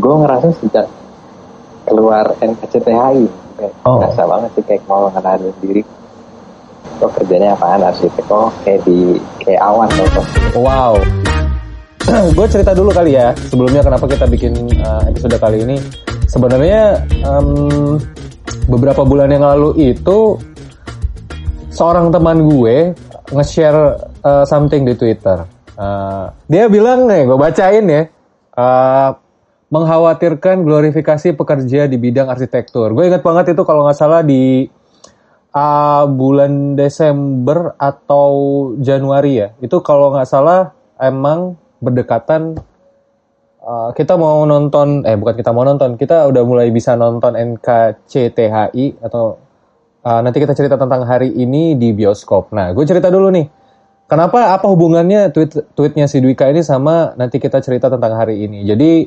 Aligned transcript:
gue 0.00 0.14
ngerasa 0.16 0.48
sejak 0.58 0.86
keluar 1.84 2.32
NKCTHI 2.40 3.22
kayak 3.56 3.72
Oh. 3.84 4.00
berasa 4.00 4.24
banget 4.24 4.50
sih 4.56 4.64
kayak 4.64 4.82
mau 4.88 5.06
ngenalin 5.08 5.52
diri 5.60 5.82
kok 6.96 7.12
kerjanya 7.12 7.52
apaan 7.52 7.80
arsitek 7.82 8.26
oh 8.28 8.48
kayak 8.62 8.80
di 8.84 9.16
kayak 9.40 9.60
awan 9.60 9.88
loh 9.94 10.08
kok 10.10 10.26
Wow. 10.56 10.94
gue 12.36 12.46
cerita 12.48 12.72
dulu 12.72 12.90
kali 12.90 13.14
ya 13.14 13.30
sebelumnya 13.46 13.84
kenapa 13.84 14.04
kita 14.04 14.24
bikin 14.24 14.52
uh, 14.80 15.04
episode 15.06 15.36
kali 15.36 15.62
ini. 15.62 15.76
Sebenarnya 16.26 17.02
em, 17.22 17.48
beberapa 18.66 19.02
bulan 19.02 19.28
yang 19.28 19.42
lalu 19.42 19.92
itu 19.92 20.38
seorang 21.70 22.10
teman 22.10 22.46
gue 22.46 22.94
nge-share 23.30 23.80
uh, 24.22 24.44
something 24.44 24.82
di 24.82 24.94
Twitter. 24.94 25.42
Uh, 25.74 26.28
dia 26.46 26.66
bilang 26.66 27.06
nih, 27.06 27.24
gue 27.24 27.34
bacain 27.34 27.84
ya. 27.84 28.02
uh, 28.54 29.10
mengkhawatirkan 29.70 30.66
glorifikasi 30.66 31.38
pekerja 31.38 31.86
di 31.86 31.96
bidang 31.96 32.26
arsitektur. 32.26 32.90
Gue 32.90 33.06
ingat 33.06 33.22
banget 33.22 33.54
itu 33.54 33.62
kalau 33.62 33.86
nggak 33.86 33.98
salah 33.98 34.26
di 34.26 34.66
uh, 35.54 36.04
bulan 36.10 36.74
Desember 36.74 37.78
atau 37.78 38.30
Januari 38.82 39.46
ya. 39.46 39.48
Itu 39.62 39.78
kalau 39.86 40.10
nggak 40.10 40.26
salah 40.26 40.74
emang 40.98 41.54
berdekatan 41.78 42.58
uh, 43.62 43.94
kita 43.94 44.18
mau 44.18 44.42
nonton 44.42 45.06
eh 45.06 45.14
bukan 45.14 45.38
kita 45.38 45.54
mau 45.54 45.62
nonton, 45.62 45.94
kita 45.94 46.26
udah 46.26 46.42
mulai 46.42 46.74
bisa 46.74 46.98
nonton 46.98 47.38
NKCTHI 47.38 49.06
atau 49.06 49.38
uh, 50.02 50.20
nanti 50.20 50.42
kita 50.42 50.52
cerita 50.52 50.74
tentang 50.74 51.06
hari 51.06 51.30
ini 51.30 51.78
di 51.78 51.94
bioskop. 51.94 52.50
Nah, 52.50 52.74
gue 52.74 52.84
cerita 52.84 53.06
dulu 53.06 53.30
nih. 53.30 53.46
Kenapa 54.10 54.50
apa 54.50 54.66
hubungannya 54.66 55.30
tweet 55.30 55.70
tweetnya 55.78 56.10
si 56.10 56.18
Dwika 56.18 56.50
ini 56.50 56.66
sama 56.66 57.14
nanti 57.14 57.38
kita 57.38 57.62
cerita 57.62 57.86
tentang 57.86 58.18
hari 58.18 58.42
ini. 58.42 58.66
Jadi 58.66 59.06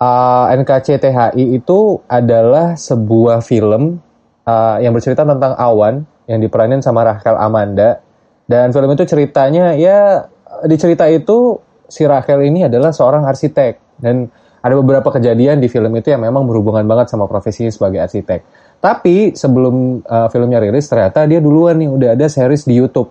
uh, 0.00 0.46
NKCTHI 0.52 1.56
itu 1.56 2.00
adalah 2.06 2.76
sebuah 2.76 3.40
film 3.44 4.00
uh, 4.44 4.76
yang 4.80 4.92
bercerita 4.92 5.24
tentang 5.24 5.56
awan 5.56 6.04
yang 6.26 6.42
diperanin 6.42 6.82
sama 6.82 7.06
Rachel 7.06 7.38
Amanda 7.38 8.02
dan 8.46 8.70
film 8.70 8.90
itu 8.94 9.04
ceritanya 9.06 9.74
ya 9.74 10.26
di 10.66 10.76
cerita 10.78 11.06
itu 11.10 11.58
si 11.86 12.06
Rachel 12.06 12.42
ini 12.46 12.66
adalah 12.66 12.90
seorang 12.94 13.26
arsitek 13.26 14.02
dan 14.02 14.30
ada 14.66 14.74
beberapa 14.82 15.14
kejadian 15.14 15.62
di 15.62 15.70
film 15.70 15.94
itu 15.94 16.10
yang 16.10 16.26
memang 16.26 16.42
berhubungan 16.46 16.82
banget 16.90 17.14
sama 17.14 17.30
profesinya 17.30 17.70
sebagai 17.70 18.02
arsitek. 18.02 18.42
Tapi 18.82 19.38
sebelum 19.38 20.02
uh, 20.02 20.26
filmnya 20.26 20.58
rilis 20.58 20.90
ternyata 20.90 21.22
dia 21.24 21.38
duluan 21.38 21.78
nih 21.78 21.86
udah 21.86 22.08
ada 22.18 22.26
series 22.26 22.66
di 22.66 22.74
YouTube. 22.74 23.10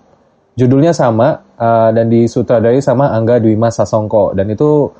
Judulnya 0.55 0.91
sama 0.91 1.43
uh, 1.55 1.89
dan 1.95 2.11
disutradarai 2.11 2.83
sama 2.83 3.11
Angga 3.11 3.39
Dwi 3.39 3.55
Mas 3.55 3.79
Sasongko 3.79 4.35
dan 4.35 4.51
itu 4.51 4.91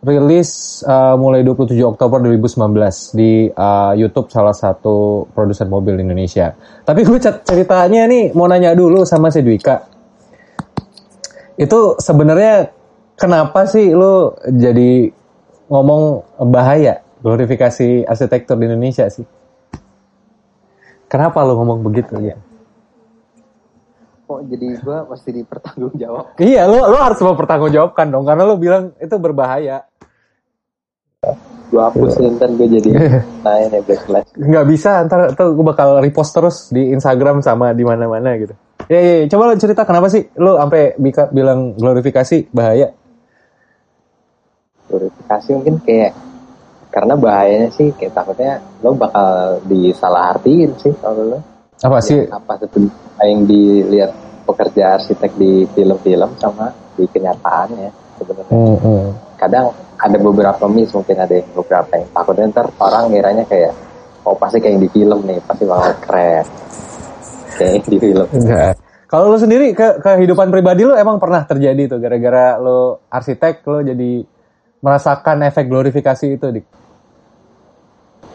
rilis 0.00 0.80
uh, 0.88 1.12
mulai 1.20 1.44
27 1.44 1.76
Oktober 1.84 2.24
2019 2.24 3.20
di 3.20 3.52
uh, 3.52 3.92
YouTube 3.92 4.32
salah 4.32 4.56
satu 4.56 5.28
produsen 5.36 5.68
mobil 5.68 6.00
di 6.00 6.08
Indonesia. 6.08 6.56
Tapi 6.88 7.04
gue 7.04 7.20
cer- 7.20 7.44
ceritanya 7.44 8.08
nih 8.08 8.32
mau 8.32 8.48
nanya 8.48 8.72
dulu 8.72 9.04
sama 9.04 9.28
si 9.28 9.44
Dwika. 9.44 9.84
Itu 11.60 12.00
sebenarnya 12.00 12.72
kenapa 13.20 13.68
sih 13.68 13.92
lu 13.92 14.32
jadi 14.48 15.12
ngomong 15.68 16.24
bahaya 16.48 17.04
glorifikasi 17.20 18.08
arsitektur 18.08 18.56
di 18.56 18.72
Indonesia 18.72 19.04
sih? 19.12 19.28
Kenapa 21.12 21.44
lu 21.44 21.60
ngomong 21.60 21.84
begitu 21.84 22.16
ya? 22.24 22.40
kok 24.30 24.46
jadi 24.46 24.78
gue 24.78 24.98
mesti 25.10 25.30
dipertanggungjawab 25.42 26.38
Iya, 26.38 26.70
lu 26.70 26.78
lu 26.86 26.94
harus 27.02 27.18
mempertanggungjawabkan 27.18 28.14
dong 28.14 28.22
karena 28.22 28.46
lu 28.46 28.62
bilang 28.62 28.94
itu 29.02 29.18
berbahaya. 29.18 29.89
Gue 31.70 31.76
hapus 31.78 32.16
Iya. 32.16 32.32
ntar 32.32 32.48
gue 32.56 32.66
jadi 32.66 32.90
naik 33.44 33.66
nih 33.70 33.82
backlash 33.84 34.28
nggak 34.34 34.66
bisa 34.66 34.90
ntar 35.04 35.36
tuh 35.36 35.52
gue 35.52 35.62
bakal 35.62 36.00
repost 36.00 36.32
terus 36.32 36.56
di 36.72 36.90
Instagram 36.90 37.44
sama 37.44 37.76
di 37.76 37.84
mana-mana 37.84 38.40
gitu 38.40 38.56
ya, 38.88 38.98
ya, 38.98 39.14
ya. 39.20 39.26
coba 39.28 39.52
lo 39.52 39.54
cerita 39.54 39.84
kenapa 39.84 40.08
sih 40.08 40.32
lo 40.34 40.56
sampai 40.56 40.96
bilang 41.30 41.76
glorifikasi 41.76 42.48
bahaya 42.50 42.88
glorifikasi 44.88 45.48
mungkin 45.54 45.74
kayak 45.78 46.12
karena 46.90 47.14
bahayanya 47.14 47.68
sih 47.70 47.92
kayak 47.92 48.16
takutnya 48.16 48.58
lo 48.80 48.96
bakal 48.96 49.28
disalahartiin 49.68 50.72
sih 50.74 50.96
kalau 50.98 51.36
lo 51.36 51.38
apa 51.80 52.00
sih 52.00 52.16
Ya, 52.18 52.34
apa 52.34 52.58
seperti 52.58 52.88
yang 53.20 53.44
dilihat 53.44 54.10
pekerja 54.42 54.96
arsitek 54.96 55.36
di 55.36 55.68
film-film 55.70 56.32
sama 56.34 56.72
di 56.96 57.04
kenyataannya 57.06 57.88
sebenarnya 58.16 58.48
Hmm, 58.50 58.76
hmm. 58.80 59.06
kadang 59.36 59.70
ada 60.00 60.16
beberapa 60.16 60.64
miss 60.64 60.90
mungkin 60.90 61.20
ada 61.20 61.34
yang 61.36 61.48
beberapa 61.52 61.92
yang 61.92 62.08
takutnya 62.10 62.44
ntar 62.50 62.66
orang 62.80 63.12
ngiranya 63.12 63.44
kayak 63.44 63.72
oh 64.24 64.32
pasti 64.32 64.56
kayak 64.56 64.76
yang 64.76 64.82
di 64.82 64.90
film 64.90 65.18
nih 65.28 65.38
pasti 65.44 65.64
bakal 65.68 65.92
keren. 66.00 66.44
Kayak 67.56 67.72
yang 67.76 67.84
di 67.84 67.98
film. 68.00 68.26
Enggak. 68.32 68.74
Kalau 69.04 69.26
lo 69.26 69.36
sendiri 69.36 69.74
ke 69.74 69.98
kehidupan 70.00 70.48
pribadi 70.48 70.86
lo 70.86 70.94
emang 70.94 71.18
pernah 71.18 71.42
terjadi 71.44 71.90
tuh? 71.90 71.98
Gara-gara 71.98 72.56
lo 72.56 73.04
arsitek 73.10 73.54
lo 73.66 73.78
jadi 73.82 74.22
merasakan 74.80 75.44
efek 75.44 75.66
glorifikasi 75.66 76.26
itu 76.30 76.46
dik? 76.48 76.66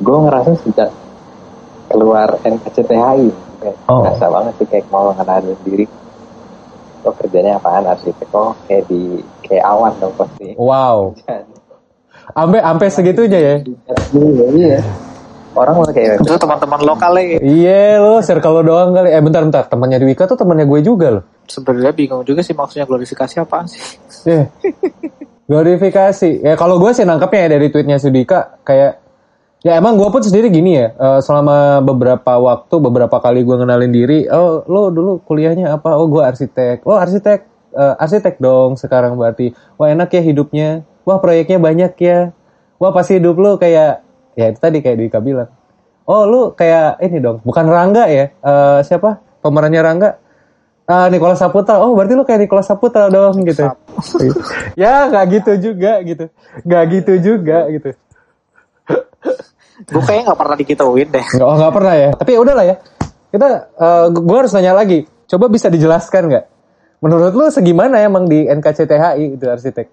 Gue 0.03 0.17
ngerasa 0.19 0.51
sejak 0.61 0.91
keluar 1.87 2.35
NKCTHI 2.43 3.27
kayak 3.63 3.77
Oh. 3.87 4.03
berasa 4.03 4.27
banget 4.27 4.53
sih 4.59 4.67
kayak 4.67 4.85
mau 4.91 5.15
ngenalin 5.15 5.57
diri. 5.63 5.85
Oh 7.07 7.13
kerjanya 7.15 7.55
apaan 7.57 7.87
arsitek? 7.87 8.27
Oh 8.35 8.51
kayak 8.67 8.83
di 8.91 9.23
kayak 9.47 9.63
awan 9.63 9.95
dong 9.97 10.13
pasti. 10.19 10.53
Wow 10.59 11.15
sampai 12.33 12.59
sampai 12.63 12.87
segitunya 12.89 13.39
ya. 13.39 13.55
Iya. 14.55 14.79
Orang 15.55 15.79
malah 15.79 15.95
kayak 15.95 16.19
Itu 16.19 16.35
teman-teman 16.35 16.83
lokal 16.83 17.15
ya. 17.15 17.39
iya 17.39 17.83
lo 18.03 18.19
circle 18.19 18.59
lo 18.59 18.61
doang 18.67 18.91
kali. 18.91 19.07
Eh 19.15 19.23
bentar 19.23 19.41
bentar. 19.47 19.63
Temannya 19.71 20.03
Dwika 20.03 20.27
tuh 20.27 20.35
temannya 20.35 20.67
gue 20.67 20.79
juga 20.83 21.07
loh 21.15 21.23
Sebenarnya 21.47 21.95
bingung 21.95 22.27
juga 22.27 22.43
sih 22.43 22.51
maksudnya 22.51 22.83
glorifikasi 22.83 23.39
apaan 23.39 23.71
sih. 23.71 23.79
Eh, 24.27 24.51
glorifikasi. 25.49 26.43
Ya 26.43 26.59
kalau 26.59 26.75
gue 26.75 26.91
sih 26.91 27.07
nangkepnya 27.07 27.47
ya 27.47 27.49
dari 27.55 27.67
tweetnya 27.71 27.97
Sudika 28.01 28.59
kayak 28.67 28.99
ya 29.63 29.79
emang 29.79 29.95
gue 29.95 30.09
pun 30.11 30.19
sendiri 30.19 30.51
gini 30.51 30.75
ya. 30.75 30.91
Eh, 30.91 31.19
selama 31.23 31.79
beberapa 31.79 32.35
waktu 32.35 32.75
beberapa 32.83 33.15
kali 33.23 33.47
gue 33.47 33.55
ngenalin 33.55 33.93
diri 33.95 34.19
oh 34.27 34.67
lo 34.67 34.91
dulu 34.91 35.23
kuliahnya 35.23 35.79
apa? 35.79 35.95
Oh 35.95 36.11
gue 36.11 36.19
arsitek. 36.19 36.83
Oh 36.83 36.99
arsitek. 36.99 37.39
Eh, 37.71 37.95
arsitek 38.03 38.43
dong 38.43 38.75
sekarang 38.75 39.15
berarti. 39.15 39.55
Wah 39.79 39.87
enak 39.87 40.11
ya 40.11 40.19
hidupnya 40.19 40.83
wah 41.05 41.17
proyeknya 41.21 41.61
banyak 41.61 41.93
ya 42.01 42.33
wah 42.81 42.91
pasti 42.91 43.21
hidup 43.21 43.37
lo 43.37 43.55
kayak 43.55 44.03
ya 44.35 44.45
itu 44.51 44.59
tadi 44.59 44.83
kayak 44.83 44.97
Dika 44.99 45.19
bilang 45.23 45.47
oh 46.09 46.27
lu 46.27 46.41
kayak 46.57 46.99
ini 46.99 47.23
dong 47.23 47.39
bukan 47.45 47.65
Rangga 47.69 48.09
ya 48.11 48.25
Eh, 48.33 48.79
siapa 48.83 49.21
pemerannya 49.39 49.81
Rangga 49.81 50.09
Ah, 50.85 51.09
Nicholas 51.09 51.41
Saputra. 51.41 51.81
Oh, 51.81 51.97
berarti 51.97 52.13
lu 52.13 52.21
kayak 52.21 52.45
Nicholas 52.45 52.69
Saputra 52.69 53.09
dong 53.09 53.41
gitu. 53.41 53.65
ya, 54.81 55.09
nggak 55.09 55.25
gitu 55.41 55.51
juga 55.57 55.97
gitu. 56.05 56.29
Nggak 56.61 56.83
gitu 56.93 57.13
juga 57.17 57.57
gitu. 57.73 57.89
Gue 59.89 60.01
kayaknya 60.05 60.29
nggak 60.29 60.39
pernah 60.39 60.55
dikituin 60.61 61.09
deh. 61.09 61.25
Nggak, 61.25 61.47
oh, 61.49 61.57
nggak 61.57 61.73
pernah 61.73 61.93
ya. 61.97 62.09
Tapi 62.13 62.29
ya 62.37 62.39
udahlah 62.39 62.65
ya. 62.69 62.75
Kita, 63.33 63.47
eh 63.65 64.05
gue 64.13 64.37
harus 64.37 64.53
nanya 64.53 64.77
lagi. 64.77 65.09
Coba 65.25 65.49
bisa 65.49 65.73
dijelaskan 65.73 66.29
nggak? 66.29 66.45
Menurut 67.01 67.33
lu 67.33 67.45
segimana 67.49 68.05
emang 68.05 68.29
di 68.29 68.45
NKCTHI 68.45 69.41
itu 69.41 69.45
arsitek? 69.49 69.89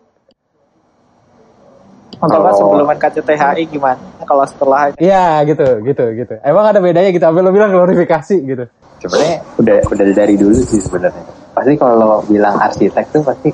Atau 2.23 2.39
Kalau- 2.39 2.55
sebelum 2.55 2.87
KCTHI 2.95 3.63
gimana? 3.67 3.99
Kalau 4.23 4.47
setelah 4.47 4.95
Iya 4.95 5.43
gitu, 5.43 5.83
gitu, 5.83 6.05
gitu. 6.15 6.35
Emang 6.41 6.71
ada 6.71 6.79
bedanya 6.79 7.11
gitu? 7.11 7.27
Apa 7.27 7.43
lu 7.43 7.51
bilang 7.51 7.71
glorifikasi 7.71 8.37
gitu? 8.41 8.65
sebenarnya 9.03 9.43
udah 9.59 9.79
udah 9.91 10.05
dari 10.15 10.35
dulu 10.39 10.55
sih 10.55 10.79
sebenarnya 10.79 11.27
pasti 11.51 11.75
kalau 11.75 12.23
bilang 12.23 12.55
arsitek 12.55 13.11
tuh 13.11 13.27
pasti 13.27 13.51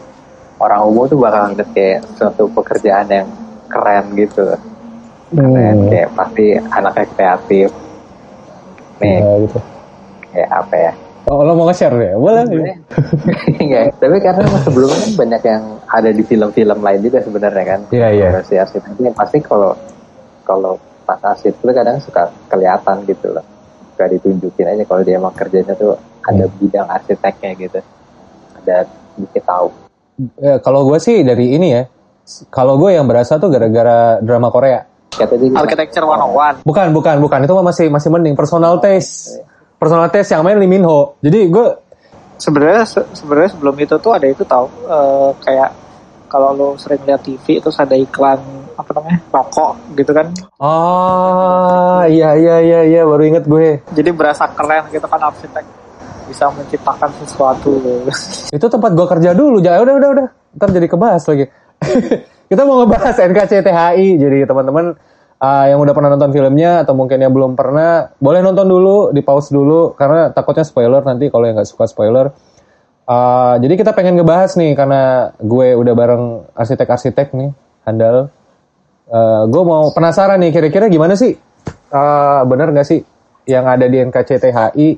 orang 0.61 0.85
umum 0.85 1.09
tuh 1.09 1.17
bakal 1.17 1.49
ngeliat 1.49 1.73
kayak 1.73 2.05
suatu 2.21 2.53
pekerjaan 2.53 3.09
yang 3.09 3.25
keren 3.65 4.13
gitu 4.13 4.45
keren 5.33 5.89
kayak 5.89 6.13
pasti 6.13 6.53
anaknya 6.69 7.07
kreatif 7.09 7.69
nih 9.01 9.25
Ya, 9.25 9.33
gitu. 9.41 9.59
kayak 10.29 10.51
apa 10.53 10.75
ya 10.77 10.93
Oh, 11.29 11.45
lo 11.45 11.53
mau 11.53 11.69
nge-share 11.69 11.97
ya? 12.01 12.15
Boleh. 12.17 12.45
Enggak, 13.61 14.01
tapi 14.01 14.17
karena 14.17 14.49
sebelumnya 14.65 14.97
kan 14.97 15.13
banyak 15.13 15.43
yang 15.45 15.63
ada 15.85 16.11
di 16.11 16.23
film-film 16.25 16.79
lain 16.81 17.01
juga 17.05 17.21
sebenarnya 17.21 17.65
kan. 17.69 17.81
Iya, 17.93 18.09
iya. 18.17 18.29
Kalau 18.33 18.45
Si 18.49 18.55
arsitek 18.57 18.93
ini 18.97 19.11
pasti 19.13 19.39
kalau 19.45 19.77
kalau 20.49 20.81
pas 21.05 21.21
arsitek 21.21 21.61
itu 21.61 21.73
kadang 21.77 22.01
suka 22.01 22.33
kelihatan 22.49 23.05
gitu 23.05 23.37
loh. 23.37 23.45
Suka 23.93 24.09
ditunjukin 24.09 24.73
aja 24.73 24.85
kalau 24.89 25.03
dia 25.05 25.21
emang 25.21 25.37
kerjanya 25.37 25.77
tuh 25.77 26.01
ada 26.25 26.45
Hmm. 26.49 26.57
bidang 26.65 26.89
arsiteknya 26.89 27.51
gitu. 27.61 27.81
Ada 28.65 28.89
dikit 29.21 29.45
tahu. 29.45 29.69
Ya, 30.41 30.57
kalau 30.65 30.89
gue 30.89 30.97
sih 30.97 31.21
dari 31.21 31.53
ini 31.53 31.69
ya. 31.77 31.83
Kalau 32.49 32.77
gue 32.77 32.93
yang 32.93 33.09
berasa 33.09 33.37
tuh 33.41 33.49
gara-gara 33.49 34.21
drama 34.21 34.49
Korea. 34.53 34.85
Kata 35.09 35.35
dia 35.41 35.49
bilang, 35.49 35.65
Architecture 35.65 36.05
101. 36.05 36.61
Bukan, 36.65 36.87
bukan, 36.93 37.17
bukan. 37.21 37.39
Itu 37.45 37.53
mah 37.57 37.73
masih 37.73 37.89
masih 37.89 38.09
mending. 38.13 38.37
Personal 38.37 38.77
taste. 38.81 39.41
Personal 39.79 40.11
taste 40.11 40.31
yang 40.31 40.43
main 40.43 40.55
Lee 40.55 40.67
Min 40.67 40.83
Ho. 40.83 41.15
Jadi 41.19 41.47
gue 41.47 41.67
Sebenarnya 42.37 42.83
se- 42.83 43.09
sebenarnya 43.13 43.51
sebelum 43.51 43.75
itu 43.77 43.95
tuh 43.97 44.13
ada 44.13 44.23
itu 44.25 44.43
tahu 44.43 44.67
eh, 44.85 45.31
kayak 45.41 45.71
kalau 46.27 46.51
lo 46.51 46.69
sering 46.75 47.03
lihat 47.03 47.19
TV 47.21 47.59
terus 47.59 47.75
ada 47.77 47.95
iklan 47.95 48.39
apa 48.73 48.91
namanya 48.93 49.19
rokok 49.29 49.75
gitu 49.97 50.13
kan 50.13 50.31
Oh, 50.55 51.99
iya 52.05 52.35
iya 52.35 52.57
iya 52.61 52.81
iya 52.85 53.03
baru 53.03 53.23
inget 53.25 53.43
gue. 53.45 53.83
jadi 53.89 54.11
berasa 54.11 54.47
keren 54.49 54.87
gitu 54.89 55.03
kan 55.03 55.19
arsitek 55.21 55.67
bisa 56.27 56.47
menciptakan 56.49 57.11
sesuatu 57.19 57.75
Itu 58.55 58.67
tempat 58.67 58.93
gue 58.93 59.07
kerja 59.09 59.31
dulu. 59.33 59.59
Ya 59.59 59.77
udah 59.77 59.95
udah 59.95 60.09
udah. 60.13 60.27
Ntar 60.55 60.69
jadi 60.71 60.87
kebahas 60.87 61.25
lagi. 61.25 61.51
Kita 62.49 62.63
mau 62.63 62.81
ngebahas 62.81 63.17
NKCTHI. 63.19 64.09
Jadi 64.17 64.39
teman-teman 64.45 64.95
uh, 65.39 65.65
yang 65.71 65.79
udah 65.79 65.95
pernah 65.95 66.11
nonton 66.15 66.35
filmnya 66.35 66.83
atau 66.83 66.95
mungkin 66.99 67.19
yang 67.23 67.33
belum 67.33 67.55
pernah, 67.55 68.13
boleh 68.19 68.43
nonton 68.43 68.67
dulu, 68.67 69.11
di 69.15 69.23
pause 69.23 69.55
dulu 69.55 69.95
karena 69.95 70.35
takutnya 70.35 70.67
spoiler 70.67 71.03
nanti 71.03 71.31
kalau 71.31 71.47
yang 71.47 71.57
nggak 71.59 71.71
suka 71.71 71.87
spoiler. 71.87 72.35
Uh, 73.09 73.57
jadi 73.65 73.75
kita 73.81 73.97
pengen 73.97 74.21
ngebahas 74.21 74.53
nih 74.61 74.77
karena 74.77 75.33
gue 75.41 75.73
udah 75.73 75.95
bareng 75.97 76.25
arsitek-arsitek 76.53 77.33
nih, 77.33 77.51
handal. 77.89 78.29
Uh, 79.09 79.49
gue 79.49 79.63
mau 79.65 79.89
penasaran 79.97 80.37
nih 80.45 80.53
kira-kira 80.53 80.93
gimana 80.93 81.17
sih? 81.17 81.33
Uh, 81.89 82.45
bener 82.45 82.69
nggak 82.69 82.85
sih 82.85 83.01
yang 83.49 83.65
ada 83.65 83.89
di 83.89 83.97
NKCTHI 83.97 84.89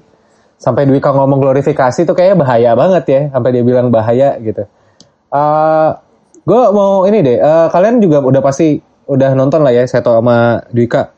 sampai 0.58 0.82
Dwika 0.90 1.14
ngomong 1.14 1.38
glorifikasi 1.38 2.02
tuh 2.02 2.18
kayaknya 2.18 2.36
bahaya 2.42 2.70
banget 2.74 3.04
ya 3.06 3.20
sampai 3.30 3.50
dia 3.54 3.62
bilang 3.62 3.94
bahaya 3.94 4.34
gitu. 4.42 4.66
Uh, 5.30 5.94
gue 6.42 6.62
mau 6.74 7.06
ini 7.06 7.22
deh, 7.22 7.38
uh, 7.38 7.70
kalian 7.70 8.02
juga 8.02 8.26
udah 8.26 8.42
pasti 8.42 8.89
udah 9.10 9.30
nonton 9.34 9.66
lah 9.66 9.74
ya 9.74 9.82
Seto 9.90 10.14
sama 10.14 10.62
Dwika. 10.70 11.10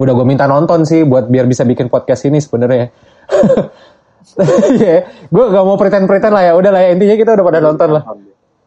Udah 0.00 0.12
gue 0.14 0.24
minta 0.24 0.46
nonton 0.46 0.86
sih 0.86 1.02
buat 1.02 1.26
biar 1.26 1.44
bisa 1.50 1.66
bikin 1.66 1.90
podcast 1.90 2.24
ini 2.30 2.38
sebenarnya. 2.38 2.88
Iya, 4.78 5.26
gue 5.32 5.44
gak 5.48 5.64
mau 5.64 5.80
pretend-pretend 5.80 6.30
lah 6.30 6.44
ya. 6.44 6.52
Udah 6.54 6.70
lah 6.70 6.80
ya 6.86 6.92
intinya 6.92 7.16
kita 7.16 7.34
udah 7.40 7.44
pada 7.50 7.60
nonton 7.64 7.88
lah. 7.88 8.04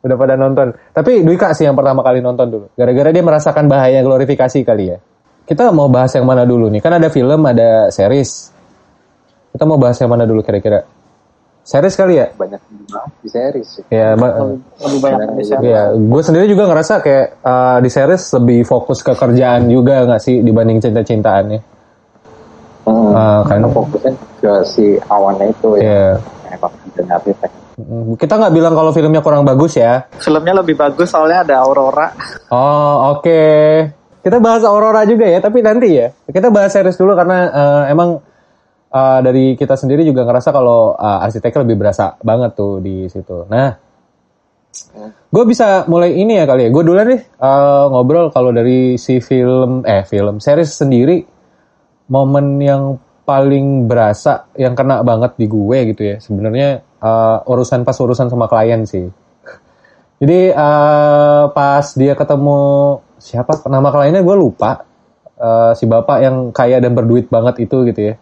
Udah 0.03 0.17
pada 0.17 0.33
nonton. 0.35 0.67
Tapi 0.91 1.23
Dwika 1.23 1.53
sih 1.55 1.63
yang 1.63 1.77
pertama 1.77 2.03
kali 2.03 2.19
nonton 2.19 2.49
dulu. 2.49 2.65
Gara-gara 2.73 3.13
dia 3.13 3.23
merasakan 3.23 3.69
bahaya 3.69 4.01
glorifikasi 4.01 4.59
kali 4.65 4.91
ya. 4.91 4.97
Kita 5.45 5.71
mau 5.71 5.87
bahas 5.87 6.11
yang 6.17 6.25
mana 6.27 6.43
dulu 6.43 6.67
nih? 6.73 6.81
Kan 6.83 6.99
ada 6.99 7.07
film, 7.07 7.45
ada 7.47 7.87
series. 7.93 8.51
Kita 9.53 9.63
mau 9.63 9.77
bahas 9.77 9.95
yang 10.01 10.11
mana 10.11 10.25
dulu 10.25 10.41
kira-kira? 10.41 10.83
Series 11.63 11.95
kali 11.95 12.19
ya? 12.19 12.27
banyak 12.29 12.59
di 13.23 13.29
series 13.31 13.67
sih. 13.71 13.83
Ya, 13.87 14.19
ba- 14.19 14.35
lebih 14.83 14.99
banyak 14.99 15.27
di 15.33 15.43
sana. 15.47 15.63
ya 15.63 15.81
gue 15.91 16.21
sendiri 16.21 16.45
juga 16.45 16.67
ngerasa 16.67 16.99
kayak 16.99 17.39
uh, 17.39 17.77
di 17.79 17.87
series 17.87 18.23
lebih 18.35 18.59
fokus 18.63 18.99
ke 18.99 19.15
kerjaan 19.15 19.71
juga 19.71 20.03
nggak 20.03 20.19
sih 20.19 20.43
dibanding 20.43 20.83
cinta-cintaannya. 20.83 21.59
Hmm. 22.83 23.15
Ah, 23.15 23.39
karena 23.47 23.63
karena- 23.63 23.71
fokusnya 23.71 24.11
ke 24.37 24.51
si 24.67 24.85
awannya 25.01 25.45
itu 25.49 25.69
Iya. 25.79 26.19
ya 26.19 26.51
emang 26.51 26.71
dan 26.93 27.07
arsitek 27.09 27.51
Mm, 27.73 28.21
Kita 28.21 28.37
nggak 28.37 28.53
bilang 28.53 28.77
kalau 28.77 28.93
filmnya 28.93 29.17
kurang 29.17 29.41
bagus 29.41 29.73
ya. 29.73 30.05
filmnya 30.21 30.53
lebih 30.53 30.77
bagus 30.77 31.09
soalnya 31.09 31.41
ada 31.41 31.65
Aurora 31.65 32.13
Oh 32.47 33.17
oke. 33.17 33.41
Kita 34.21 34.37
bahas 34.37 34.61
Aurora 34.61 35.01
juga 35.03 35.25
ya, 35.25 35.41
tapi 35.41 35.59
nanti 35.59 35.97
ya. 35.97 36.13
Kita 36.23 36.47
bahas 36.47 36.69
series 36.69 36.93
dulu 36.93 37.17
karena 37.17 37.49
eh, 37.49 37.83
emang 37.89 38.21
eh, 38.93 39.19
dari 39.25 39.45
kita 39.57 39.73
sendiri 39.73 40.05
juga 40.05 40.23
ngerasa 40.23 40.53
kalau 40.53 40.93
eh, 40.93 41.25
arsiteknya 41.25 41.65
lebih 41.65 41.77
berasa 41.81 42.15
banget 42.21 42.53
tuh 42.53 42.77
di 42.79 43.09
situ. 43.09 43.49
Nah, 43.49 43.73
gue 45.33 45.43
bisa 45.49 45.89
mulai 45.89 46.13
ini 46.13 46.37
ya 46.37 46.45
kali 46.45 46.67
ya. 46.67 46.69
Gue 46.69 46.83
duluan 46.85 47.09
nih 47.09 47.21
eh, 47.21 47.85
ngobrol 47.89 48.29
kalau 48.29 48.53
dari 48.53 48.95
si 49.01 49.17
film 49.19 49.81
eh 49.83 50.05
film 50.05 50.37
series 50.37 50.71
sendiri 50.71 51.17
momen 52.13 52.61
yang 52.61 52.83
paling 53.23 53.87
berasa 53.87 54.51
yang 54.59 54.75
kena 54.75 55.01
banget 55.01 55.35
di 55.41 55.49
gue 55.49 55.77
gitu 55.91 56.01
ya. 56.05 56.15
Sebenarnya 56.21 56.69
eh, 56.81 57.37
urusan 57.49 57.81
pas 57.81 57.97
urusan 57.97 58.29
sama 58.29 58.45
klien 58.45 58.85
sih. 58.85 59.09
Jadi 60.21 60.39
eh, 60.53 61.43
pas 61.51 61.85
dia 61.97 62.13
ketemu 62.13 62.61
siapa 63.17 63.65
nama 63.67 63.89
kliennya 63.89 64.21
gue 64.21 64.35
lupa 64.37 64.93
Eh, 65.33 65.71
si 65.75 65.83
bapak 65.89 66.17
yang 66.23 66.35
kaya 66.55 66.79
dan 66.79 66.95
berduit 66.95 67.27
banget 67.27 67.67
itu 67.67 67.83
gitu 67.89 68.01
ya. 68.13 68.15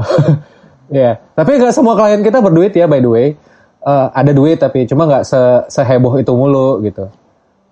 ya, 1.00 1.20
tapi 1.36 1.60
nggak 1.60 1.74
semua 1.74 1.94
klien 1.96 2.20
kita 2.20 2.38
berduit 2.42 2.72
ya 2.74 2.86
by 2.90 3.00
the 3.00 3.10
way. 3.10 3.26
Eh, 3.80 4.06
ada 4.12 4.30
duit 4.36 4.60
tapi 4.60 4.84
cuma 4.84 5.08
nggak 5.08 5.24
se 5.24 5.40
seheboh 5.72 6.20
itu 6.20 6.32
mulu 6.34 6.84
gitu. 6.84 7.08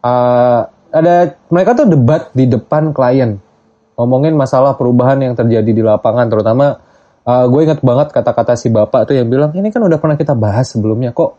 Eh, 0.02 0.60
ada 0.88 1.14
mereka 1.52 1.76
tuh 1.76 1.86
debat 1.88 2.32
di 2.32 2.48
depan 2.48 2.96
klien 2.96 3.36
ngomongin 3.98 4.32
masalah 4.38 4.78
perubahan 4.78 5.20
yang 5.20 5.34
terjadi 5.36 5.68
di 5.68 5.82
lapangan 5.84 6.32
terutama 6.32 6.80
eh, 7.28 7.44
gue 7.44 7.60
inget 7.60 7.80
banget 7.84 8.08
kata-kata 8.14 8.56
si 8.56 8.72
bapak 8.72 9.10
tuh 9.10 9.14
yang 9.20 9.28
bilang 9.28 9.52
ini 9.52 9.68
kan 9.68 9.84
udah 9.84 10.00
pernah 10.00 10.16
kita 10.16 10.32
bahas 10.32 10.72
sebelumnya 10.72 11.12
kok 11.12 11.36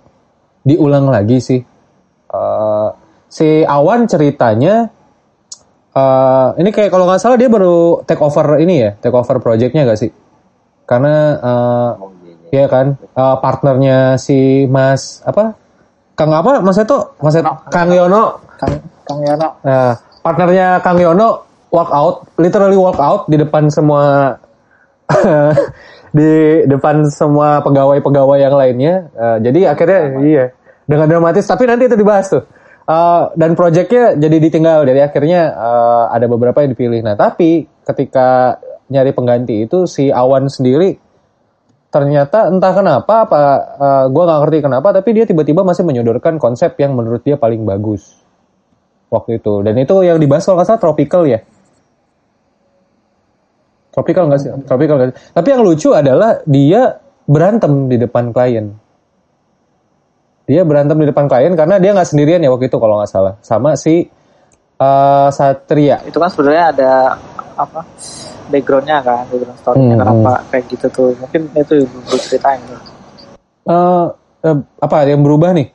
diulang 0.62 1.10
lagi 1.10 1.42
sih 1.42 1.62
Eh, 2.30 2.90
si 3.30 3.66
Awan 3.66 4.06
ceritanya 4.06 4.86
eh, 5.98 6.50
ini 6.62 6.70
kayak 6.70 6.94
kalau 6.94 7.10
nggak 7.10 7.22
salah 7.22 7.42
dia 7.42 7.50
baru 7.50 8.06
take 8.06 8.22
over 8.22 8.62
ini 8.62 8.86
ya 8.86 8.92
take 9.02 9.14
over 9.14 9.42
projectnya 9.42 9.90
gak 9.90 9.98
sih 9.98 10.14
karena 10.90 11.38
iya. 12.50 12.66
ya 12.66 12.66
kan 12.66 12.98
eh, 12.98 13.36
partnernya 13.38 14.18
si 14.18 14.66
Mas 14.66 15.22
apa 15.22 15.54
Kang 16.18 16.34
apa 16.34 16.66
Mas 16.66 16.82
Eto 16.82 17.14
Mas 17.22 17.38
Eto 17.38 17.54
Kang 17.70 17.94
Yono 17.94 18.42
Kang 18.58 18.74
Kang 19.06 19.22
Yono 19.22 19.50
Nah, 19.62 19.94
partnernya 20.26 20.82
Kang 20.82 20.98
Yono 20.98 21.50
walk 21.70 21.90
out, 21.94 22.16
literally 22.38 22.78
walk 22.78 22.98
out 22.98 23.30
di 23.30 23.38
depan 23.38 23.70
semua 23.70 24.36
di 26.18 26.66
depan 26.66 27.06
semua 27.10 27.62
pegawai-pegawai 27.66 28.38
yang 28.42 28.56
lainnya. 28.58 28.94
Eh, 29.14 29.38
jadi 29.50 29.74
akhirnya 29.74 30.02
iya 30.22 30.46
dengan 30.90 31.10
dramatis. 31.10 31.46
Tapi 31.46 31.66
nanti 31.70 31.90
itu 31.90 31.98
dibahas 31.98 32.30
tuh. 32.30 32.44
Eh, 32.90 33.24
dan 33.38 33.54
proyeknya 33.54 34.18
jadi 34.18 34.38
ditinggal. 34.38 34.86
Jadi 34.86 35.00
akhirnya 35.02 35.42
eh, 35.54 36.04
ada 36.14 36.26
beberapa 36.30 36.62
yang 36.62 36.74
dipilih. 36.74 37.02
Nah 37.06 37.16
tapi 37.18 37.66
ketika 37.86 38.58
nyari 38.90 39.14
pengganti 39.14 39.70
itu 39.70 39.86
si 39.86 40.10
Awan 40.10 40.50
sendiri 40.50 41.10
ternyata 41.90 42.54
entah 42.54 42.74
kenapa 42.74 43.26
apa 43.26 43.40
eh, 43.82 44.06
gua 44.14 44.24
nggak 44.30 44.40
ngerti 44.46 44.58
kenapa 44.62 44.88
tapi 44.94 45.10
dia 45.18 45.26
tiba-tiba 45.26 45.66
masih 45.66 45.82
menyodorkan 45.82 46.38
konsep 46.38 46.78
yang 46.78 46.94
menurut 46.94 47.26
dia 47.26 47.36
paling 47.36 47.66
bagus. 47.66 48.22
Waktu 49.10 49.42
itu. 49.42 49.66
Dan 49.66 49.74
itu 49.82 50.06
yang 50.06 50.22
dibahas 50.22 50.46
kalau 50.46 50.62
nggak 50.62 50.70
salah 50.70 50.82
tropical 50.86 51.26
ya? 51.26 51.42
Tropical 53.90 54.30
nggak 54.30 54.40
sih? 54.40 54.50
Tropical 54.70 54.96
nggak 55.02 55.10
sih? 55.10 55.18
Tapi 55.34 55.48
yang 55.50 55.62
lucu 55.66 55.90
adalah 55.98 56.46
dia 56.46 57.02
berantem 57.26 57.90
di 57.90 57.98
depan 57.98 58.30
klien. 58.30 58.70
Dia 60.46 60.62
berantem 60.62 60.94
di 61.02 61.10
depan 61.10 61.26
klien 61.26 61.58
karena 61.58 61.82
dia 61.82 61.98
nggak 61.98 62.06
sendirian 62.06 62.38
ya 62.46 62.54
waktu 62.54 62.70
itu 62.70 62.78
kalau 62.78 63.02
nggak 63.02 63.10
salah. 63.10 63.34
Sama 63.42 63.74
si 63.74 64.06
eh, 64.78 65.30
Satria. 65.34 66.06
Itu 66.06 66.22
kan 66.22 66.30
sebenarnya 66.30 66.66
ada 66.70 66.92
apa 67.58 67.82
backgroundnya 68.50 68.98
kan 69.06 69.24
background 69.30 69.60
story-nya 69.62 69.96
Hmm, 69.96 70.02
kenapa 70.02 70.32
kayak 70.50 70.66
gitu 70.74 70.86
tuh 70.90 71.10
mungkin 71.22 71.42
itu 71.54 71.74
yang 71.86 71.90
belum 71.90 72.20
ceritain 72.20 72.62
tuh. 72.66 72.82
Eh, 73.70 74.08
eh, 74.50 74.58
apa 74.82 74.96
yang 75.06 75.22
berubah 75.22 75.54
nih 75.54 75.68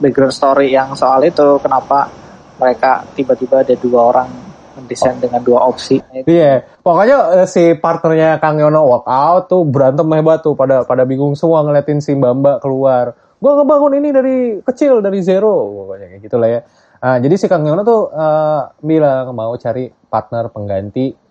background 0.00 0.34
story 0.34 0.72
yang 0.72 0.92
soal 0.92 1.24
itu 1.24 1.56
kenapa 1.62 2.10
mereka 2.56 3.04
tiba-tiba 3.16 3.64
ada 3.64 3.74
dua 3.76 4.00
orang 4.12 4.28
mendesain 4.76 5.16
dengan 5.16 5.40
dua 5.40 5.64
opsi 5.72 6.00
itu 6.12 6.28
Iya, 6.28 6.68
pokoknya 6.84 7.44
eh, 7.44 7.48
si 7.48 7.72
partnernya 7.76 8.36
Kang 8.36 8.60
Yono 8.60 8.84
walk 8.84 9.06
out 9.08 9.48
tuh 9.48 9.64
berantem 9.64 10.04
hebat 10.12 10.44
tuh 10.44 10.52
pada 10.52 10.84
pada 10.84 11.08
bingung 11.08 11.32
semua 11.32 11.64
ngeliatin 11.64 12.04
si 12.04 12.12
Mbak 12.12 12.32
Mbak 12.36 12.56
keluar. 12.60 13.16
Gua 13.36 13.52
ngebangun 13.60 13.92
ini 14.00 14.08
dari 14.12 14.36
kecil 14.64 15.00
dari 15.04 15.20
zero 15.20 15.84
pokoknya 15.84 16.06
kayak 16.12 16.22
gitulah 16.24 16.48
ya. 16.48 16.60
Nah, 16.96 17.16
jadi 17.20 17.34
si 17.36 17.46
Kang 17.48 17.64
Yono 17.64 17.82
tuh 17.84 18.12
eh, 18.12 18.60
bilang 18.84 19.32
mau 19.32 19.52
cari 19.56 19.88
partner 19.88 20.52
pengganti 20.52 21.25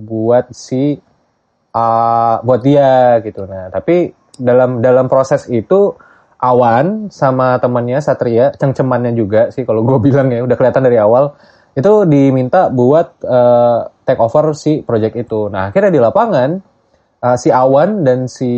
buat 0.00 0.50
si 0.56 0.96
eh, 1.70 2.36
buat 2.40 2.60
dia 2.64 3.20
gitu. 3.20 3.44
Nah, 3.44 3.68
tapi 3.68 4.16
dalam 4.40 4.80
dalam 4.80 5.06
proses 5.06 5.44
itu 5.52 5.94
Awan 6.40 7.12
sama 7.12 7.60
temannya 7.60 8.00
Satria, 8.00 8.48
cengcemannya 8.56 9.12
juga 9.12 9.52
sih 9.52 9.68
kalau 9.68 9.84
gue 9.84 10.00
bilang 10.08 10.32
ya 10.32 10.40
udah 10.40 10.56
kelihatan 10.56 10.88
dari 10.88 10.96
awal 10.96 11.36
itu 11.76 11.92
diminta 12.08 12.72
buat 12.72 13.20
eh, 13.22 13.78
take 14.08 14.18
over 14.18 14.56
si 14.56 14.80
project 14.80 15.20
itu. 15.20 15.52
Nah 15.52 15.68
akhirnya 15.68 15.92
di 15.92 16.00
lapangan 16.00 16.50
eh, 17.20 17.36
si 17.36 17.52
Awan 17.52 18.02
dan 18.02 18.24
si 18.24 18.52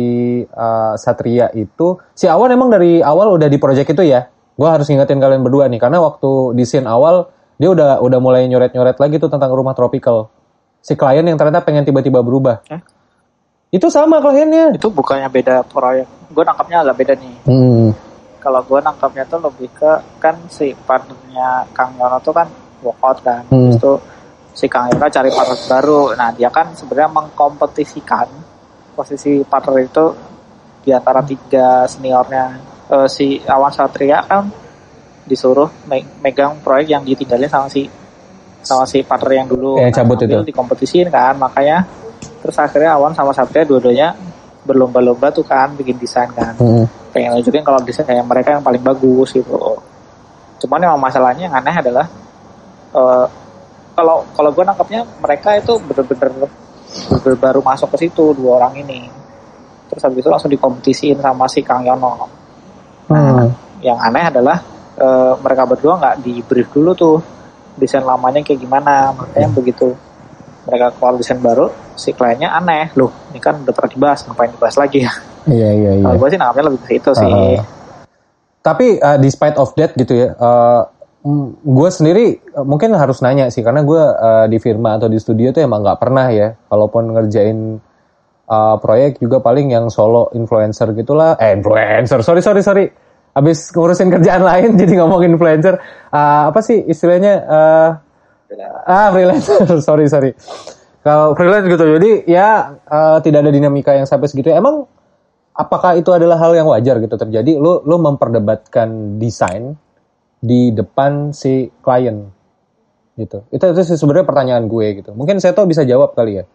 eh, 0.47 0.93
Satria 0.95 1.51
itu 1.51 1.99
si 2.15 2.25
Awan 2.25 2.55
emang 2.55 2.71
dari 2.71 3.03
awal 3.03 3.35
udah 3.35 3.51
di 3.51 3.59
project 3.59 3.91
itu 3.91 4.07
ya. 4.07 4.31
Gue 4.55 4.69
harus 4.69 4.87
ngingetin 4.87 5.19
kalian 5.19 5.43
berdua 5.43 5.67
nih 5.67 5.81
karena 5.83 5.99
waktu 5.99 6.55
di 6.55 6.63
scene 6.63 6.87
awal 6.87 7.27
dia 7.59 7.69
udah 7.69 7.99
udah 7.99 8.19
mulai 8.23 8.47
nyoret-nyoret 8.47 8.97
lagi 8.97 9.19
tuh 9.19 9.27
tentang 9.27 9.51
rumah 9.51 9.75
tropical. 9.75 10.31
Si 10.83 10.93
klien 10.93 11.23
yang 11.23 11.39
ternyata 11.39 11.63
pengen 11.63 11.81
tiba-tiba 11.81 12.19
berubah. 12.19 12.59
Hah? 12.67 12.81
Itu 13.71 13.87
sama 13.87 14.19
kliennya. 14.19 14.75
itu 14.75 14.85
bukannya 14.85 15.25
beda 15.27 15.65
proyek 15.65 16.05
gue 16.29 16.41
nangkapnya 16.41 16.81
agak 16.81 16.97
beda 16.97 17.13
nih 17.13 17.35
Hmm. 17.45 17.89
kalau 18.37 18.61
gue 18.61 18.79
nangkapnya 18.79 19.21
tuh 19.23 19.37
lebih 19.39 19.69
ke 19.71 19.91
kan 20.17 20.33
si 20.45 20.73
partnernya 20.75 21.69
Kang 21.71 21.93
Yono 21.95 22.17
tuh 22.19 22.33
kan 22.33 22.49
walkout 22.81 23.21
kan 23.21 23.45
Hmm. 23.47 23.69
terus 23.69 23.77
tuh 23.77 23.97
si 24.51 24.65
Kang 24.65 24.89
Yono 24.89 25.05
cari 25.07 25.29
partner 25.29 25.57
baru 25.69 26.01
nah 26.13 26.29
dia 26.29 26.49
kan 26.49 26.73
sebenarnya 26.73 27.09
mengkompetisikan 27.13 28.27
posisi 28.91 29.41
partner 29.41 29.77
itu 29.79 30.05
di 30.81 30.89
antara 30.89 31.21
tiga 31.21 31.85
seniornya 31.85 32.45
Eh, 32.83 33.07
si 33.07 33.39
Awan 33.39 33.71
Satria 33.71 34.19
kan 34.21 34.51
disuruh 35.23 35.71
me- 35.87 36.03
megang 36.19 36.59
proyek 36.59 36.91
yang 36.91 37.01
ditinggalin 37.01 37.47
sama 37.47 37.65
si 37.65 37.87
sama 38.63 38.83
si 38.83 39.03
partner 39.03 39.31
yang 39.37 39.47
dulu 39.47 39.75
Yang 39.77 39.93
cabut 39.99 40.17
sambil 40.17 40.39
itu. 40.39 40.47
dikompetisiin 40.49 41.07
kan 41.07 41.35
makanya 41.35 41.83
terus 42.39 42.55
akhirnya 42.55 42.95
Awan 42.95 43.11
sama 43.11 43.31
Satria 43.31 43.63
dua-duanya 43.63 44.15
berlomba-lomba 44.63 45.27
tuh 45.29 45.43
kan 45.43 45.75
bikin 45.75 45.99
desain 45.99 46.31
kan 46.31 46.55
Hmm. 46.55 46.87
pengen 47.11 47.35
nunjukin 47.35 47.61
kalau 47.61 47.77
desain 47.83 48.03
kayak 48.03 48.23
mereka 48.23 48.55
yang 48.55 48.63
paling 48.63 48.79
bagus 48.79 49.31
gitu 49.31 49.59
cuman 50.59 50.79
yang 50.81 50.95
masalahnya 50.95 51.45
yang 51.45 51.55
aneh 51.55 51.75
adalah 51.75 52.07
eh, 52.91 53.25
kalau 53.93 54.23
kalau 54.31 54.49
gue 54.49 54.63
nangkapnya 54.63 55.03
mereka 55.19 55.53
itu 55.53 55.75
bener-bener 55.77 56.47
baru 57.35 57.59
masuk 57.59 57.91
ke 57.93 58.07
situ 58.07 58.31
dua 58.33 58.57
orang 58.57 58.73
ini 58.77 59.05
terus 59.85 60.01
habis 60.01 60.23
itu 60.23 60.29
langsung 60.31 60.49
dikompetisiin 60.49 61.19
sama 61.19 61.45
si 61.45 61.59
Kang 61.61 61.83
Yono 61.83 62.31
Hmm. 63.03 63.51
yang 63.83 63.99
aneh 63.99 64.23
adalah 64.23 64.57
eh, 64.95 65.33
mereka 65.37 65.67
berdua 65.67 65.99
nggak 65.99 66.15
di 66.23 66.39
brief 66.39 66.71
dulu 66.71 66.95
tuh 66.95 67.17
desain 67.79 68.05
lamanya 68.05 68.45
kayak 68.45 68.61
gimana. 68.61 69.13
Makanya 69.13 69.49
begitu 69.53 69.93
mereka 70.63 70.95
keluar 70.95 71.19
desain 71.19 71.39
baru 71.43 71.67
si 71.99 72.15
kliennya 72.15 72.53
aneh. 72.53 72.93
Loh 72.95 73.11
ini 73.33 73.39
kan 73.43 73.61
udah 73.61 73.73
pernah 73.75 73.91
dibahas 73.91 74.23
ngapain 74.23 74.51
dibahas 74.53 74.75
lagi 74.79 75.03
ya? 75.03 75.13
Iya 75.43 75.69
iya 75.75 75.91
iya. 75.99 76.03
kalau 76.07 76.23
gue 76.23 76.29
sih 76.31 76.39
nangkapnya 76.39 76.63
lebih 76.71 76.79
ke 76.79 76.87
situ 76.87 77.11
sih. 77.19 77.27
Uh, 77.27 77.59
tapi 78.63 78.95
uh, 79.03 79.19
despite 79.19 79.59
of 79.59 79.75
that 79.75 79.91
gitu 79.99 80.15
ya, 80.15 80.31
gue 81.59 81.89
sendiri 81.91 82.39
uh, 82.55 82.63
mungkin 82.63 82.95
harus 82.95 83.19
nanya 83.19 83.51
sih 83.51 83.59
karena 83.59 83.83
gue 83.83 83.99
uh, 83.99 84.47
di 84.47 84.55
firma 84.63 84.95
atau 84.95 85.11
di 85.11 85.19
studio 85.19 85.51
tuh 85.51 85.59
emang 85.67 85.83
nggak 85.83 85.99
pernah 85.99 86.31
ya, 86.31 86.55
kalaupun 86.71 87.11
ngerjain 87.11 87.75
uh, 88.47 88.75
proyek 88.79 89.19
juga 89.19 89.43
paling 89.43 89.75
yang 89.75 89.91
solo 89.91 90.31
influencer 90.31 90.95
gitulah, 90.95 91.35
eh 91.43 91.51
influencer, 91.51 92.23
sorry 92.23 92.39
sorry 92.39 92.63
sorry, 92.63 92.87
abis 93.33 93.73
ngurusin 93.73 94.13
kerjaan 94.13 94.45
lain 94.45 94.75
jadi 94.81 95.01
ngomong 95.01 95.25
influencer, 95.25 95.77
Uh, 96.13 96.53
apa 96.53 96.61
sih 96.61 96.77
istilahnya? 96.77 97.33
Uh, 97.41 97.89
Ah, 98.85 99.09
freelancer. 99.09 99.65
sorry, 99.87 100.05
sorry. 100.09 100.31
Kalau 101.03 101.35
freelance 101.35 101.67
gitu, 101.67 101.83
jadi 101.83 102.11
ya 102.23 102.79
eh, 102.79 103.17
tidak 103.25 103.43
ada 103.43 103.51
dinamika 103.51 103.91
yang 103.91 104.07
sampai 104.07 104.31
segitu. 104.31 104.53
Emang 104.53 104.87
apakah 105.51 105.99
itu 105.99 106.09
adalah 106.15 106.39
hal 106.39 106.55
yang 106.55 106.67
wajar 106.71 107.01
gitu 107.03 107.15
terjadi? 107.19 107.59
Lu 107.59 107.83
lu 107.83 107.99
memperdebatkan 107.99 109.19
desain 109.19 109.75
di 110.39 110.71
depan 110.71 111.35
si 111.35 111.67
klien 111.83 112.23
gitu. 113.19 113.43
Itu 113.51 113.63
itu 113.75 113.81
sebenarnya 113.99 114.27
pertanyaan 114.27 114.65
gue 114.71 115.03
gitu. 115.03 115.11
Mungkin 115.11 115.43
saya 115.43 115.51
tahu 115.51 115.67
bisa 115.67 115.83
jawab 115.83 116.15
kali 116.15 116.39
ya. 116.39 116.45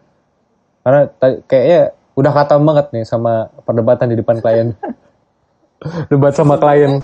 Karena 0.81 1.13
kayaknya 1.45 1.93
udah 2.17 2.31
kata 2.33 2.57
banget 2.57 2.85
nih 2.89 3.05
sama 3.05 3.53
perdebatan 3.63 4.09
di 4.09 4.17
depan 4.17 4.41
klien. 4.41 4.73
Debat 5.81 6.31
sama 6.31 6.55
klien. 6.55 6.99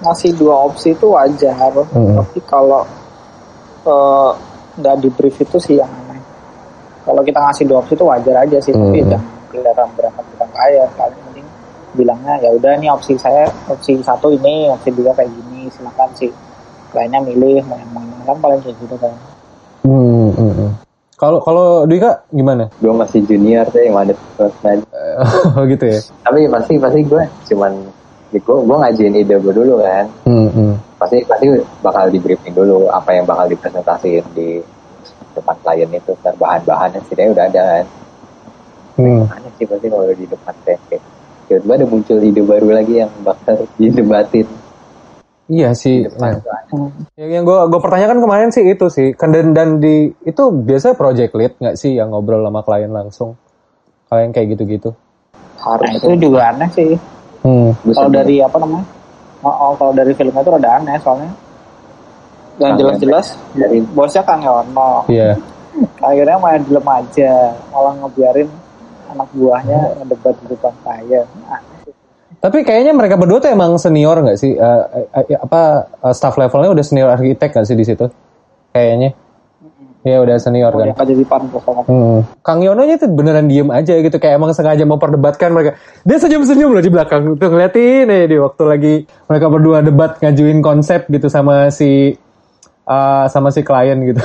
ngasih 0.00 0.34
dua 0.34 0.66
opsi 0.66 0.90
itu 0.90 1.06
wajar 1.08 1.54
Hmm. 1.88 2.18
tapi 2.18 2.42
kalau 2.42 2.82
eh, 3.82 4.30
nggak 4.74 4.94
di 4.98 5.08
brief 5.08 5.36
itu 5.38 5.56
sih 5.56 5.76
yang 5.76 5.86
aneh 5.86 6.18
kalau 7.02 7.20
kita 7.20 7.38
ngasih 7.38 7.64
dua 7.64 7.78
opsi 7.78 7.94
itu 7.94 8.02
wajar 8.02 8.34
aja 8.36 8.58
sih 8.58 8.70
tapi 8.70 8.98
Hmm. 9.00 9.10
jangan 9.10 9.30
kelihatan 9.48 9.88
berangkat 9.94 10.24
bukan 10.28 10.48
kaya 10.50 10.84
kalian 10.92 11.20
mending 11.24 11.48
bilangnya 11.92 12.34
ya 12.38 12.50
udah 12.52 12.72
nih 12.76 12.88
opsi 12.88 13.14
saya 13.14 13.44
opsi 13.66 14.00
satu 14.00 14.28
ini 14.30 14.66
opsi 14.68 14.90
dua 14.90 15.12
kayak 15.12 15.30
gini 15.30 15.70
silakan 15.70 16.08
sih 16.14 16.30
lainnya 16.92 17.20
milih 17.22 17.62
mau 17.62 17.76
yang 17.76 17.92
mana 17.92 18.12
kan 18.24 18.36
paling 18.38 18.60
kayak 18.60 18.76
gitu 18.78 18.96
kan 18.98 19.14
Hmm, 19.82 20.30
hmm, 20.30 20.52
hmm. 20.52 20.70
Kalau 21.14 21.38
kalau 21.38 21.66
Dika 21.84 22.26
gimana? 22.28 22.66
gue 22.76 22.90
masih 22.92 23.22
junior 23.22 23.62
tuh 23.64 23.78
yang 23.80 23.94
ada 23.96 24.10
first 24.34 24.58
night 24.60 24.82
Oh 25.54 25.62
gitu 25.64 25.84
ya. 25.86 26.00
tapi 26.22 26.46
pasti 26.48 26.74
pasti 26.76 27.00
gue 27.02 27.22
cuman 27.46 27.72
gue 28.32 28.56
gue 28.64 28.76
ngajuin 28.78 29.14
ide 29.14 29.36
gue 29.36 29.52
dulu 29.52 29.74
kan 29.80 30.06
Hmm, 30.24 30.48
hmm. 30.48 30.72
pasti 30.96 31.20
pasti 31.28 31.46
bakal 31.84 32.08
di 32.08 32.16
briefing 32.16 32.54
dulu 32.56 32.88
apa 32.88 33.12
yang 33.12 33.28
bakal 33.28 33.44
dipresentasiin 33.44 34.24
di 34.32 34.62
depan 35.32 35.56
klien 35.60 35.90
itu 35.90 36.12
dan 36.20 36.34
bahan-bahannya 36.36 37.00
setidaknya 37.04 37.32
udah 37.36 37.46
ada 37.48 37.62
kan 37.62 37.86
Hmm. 38.92 39.24
aneh 39.24 39.52
sih 39.56 39.64
pasti 39.64 39.88
kalau 39.88 40.04
di 40.12 40.28
depan 40.28 40.52
teh 40.64 40.76
kayak 40.88 41.00
tiba-tiba 41.48 41.72
ada 41.74 41.86
muncul 41.88 42.16
ide 42.20 42.42
baru 42.44 42.68
lagi 42.72 42.94
yang 43.00 43.12
bakal 43.20 43.56
didebatin 43.76 44.44
Iya 45.52 45.76
sih. 45.76 46.04
di 46.04 46.08
depan 46.08 46.40
Nah. 46.72 46.88
Yang 47.20 47.30
yang 47.36 47.44
gue 47.44 47.58
gue 47.68 47.80
pertanyakan 47.82 48.24
kemarin 48.24 48.48
sih 48.48 48.64
itu 48.64 48.88
sih. 48.88 49.12
Kan 49.12 49.36
dan, 49.36 49.52
dan 49.52 49.68
di 49.76 50.08
itu 50.24 50.42
biasa 50.48 50.96
project 50.96 51.36
lead 51.36 51.52
nggak 51.60 51.76
sih 51.76 51.92
yang 51.92 52.08
ngobrol 52.08 52.40
sama 52.40 52.64
klien 52.64 52.88
langsung? 52.88 53.36
Kalau 54.08 54.20
yang 54.24 54.32
kayak 54.32 54.56
gitu-gitu. 54.56 54.96
nah, 55.60 55.92
itu 55.92 56.16
juga 56.16 56.52
aneh 56.52 56.68
sih 56.72 56.96
Hmm. 57.42 57.70
Kalau 57.74 58.10
dari 58.10 58.38
apa 58.38 58.56
namanya 58.62 58.86
oh, 59.42 59.50
oh, 59.50 59.72
kalau 59.76 59.92
dari 59.92 60.12
filmnya 60.14 60.42
itu 60.42 60.50
rada 60.54 60.70
aneh 60.78 60.96
soalnya 61.02 61.30
yang 62.60 62.76
jelas-jelas 62.78 63.26
dari 63.56 63.80
bosnya 63.96 64.22
Kang 64.22 64.44
Yono 64.44 65.08
Iya. 65.08 65.34
akhirnya 66.04 66.36
main 66.36 66.60
diem 66.62 66.84
aja 66.84 67.32
malah 67.72 67.96
ngebiarin 67.96 68.48
anak 69.08 69.28
buahnya 69.32 69.80
ngedebat 70.00 70.34
di 70.40 70.46
depan 70.52 70.72
klien 70.84 71.26
Nah, 71.48 71.60
Tapi 72.42 72.66
kayaknya 72.66 72.90
mereka 72.90 73.14
berdua 73.14 73.38
tuh 73.38 73.54
emang 73.54 73.78
senior 73.78 74.18
nggak 74.18 74.34
sih? 74.34 74.58
Eh, 74.58 74.82
apa 75.38 75.86
eh, 76.02 76.10
staff 76.10 76.34
levelnya 76.34 76.74
udah 76.74 76.82
senior 76.82 77.14
arsitek 77.14 77.54
nggak 77.54 77.66
sih 77.70 77.76
di 77.78 77.86
situ? 77.86 78.06
Kayaknya. 78.74 79.14
Iya 80.02 80.18
udah 80.18 80.34
senior 80.42 80.74
mau 80.74 80.82
kan. 80.82 80.86
diangkat 80.90 81.06
jadi 81.14 81.24
sama 81.30 81.80
Hmm. 81.86 82.26
Kang 82.42 82.58
Yono 82.58 82.82
nya 82.82 82.98
tuh 82.98 83.06
beneran 83.06 83.46
diem 83.46 83.70
aja 83.70 83.94
gitu 84.02 84.18
kayak 84.18 84.34
emang 84.34 84.50
sengaja 84.50 84.82
memperdebatkan 84.82 85.54
mereka. 85.54 85.78
Dia 86.02 86.18
senyum-senyum 86.18 86.74
loh 86.74 86.82
di 86.82 86.90
belakang 86.90 87.38
tuh 87.38 87.48
ngeliatin 87.48 88.10
ya 88.10 88.26
di 88.26 88.34
waktu 88.34 88.62
lagi 88.66 88.94
mereka 89.30 89.46
berdua 89.46 89.78
debat 89.78 90.18
ngajuin 90.18 90.58
konsep 90.58 91.06
gitu 91.06 91.30
sama 91.30 91.70
si 91.70 92.18
uh, 92.90 93.26
sama 93.30 93.54
si 93.54 93.62
klien 93.62 93.94
gitu. 94.02 94.18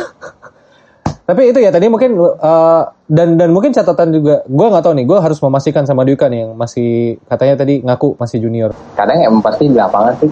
Tapi 1.29 1.51
itu 1.53 1.60
ya 1.62 1.69
tadi 1.69 1.91
mungkin 1.93 2.17
uh, 2.17 2.81
dan 3.05 3.38
dan 3.38 3.53
mungkin 3.53 3.69
catatan 3.69 4.15
juga 4.15 4.41
gue 4.50 4.67
nggak 4.72 4.81
tahu 4.81 4.93
nih 4.98 5.05
gue 5.05 5.19
harus 5.22 5.38
memastikan 5.43 5.84
sama 5.86 6.07
Duka 6.07 6.25
nih 6.31 6.48
yang 6.48 6.51
masih 6.57 7.22
katanya 7.29 7.62
tadi 7.62 7.84
ngaku 7.84 8.17
masih 8.17 8.41
junior. 8.41 8.72
kadang 8.96 9.19
emang 9.19 9.43
pasti 9.43 9.67
di 9.67 9.75
lapangan 9.75 10.15
sih 10.24 10.31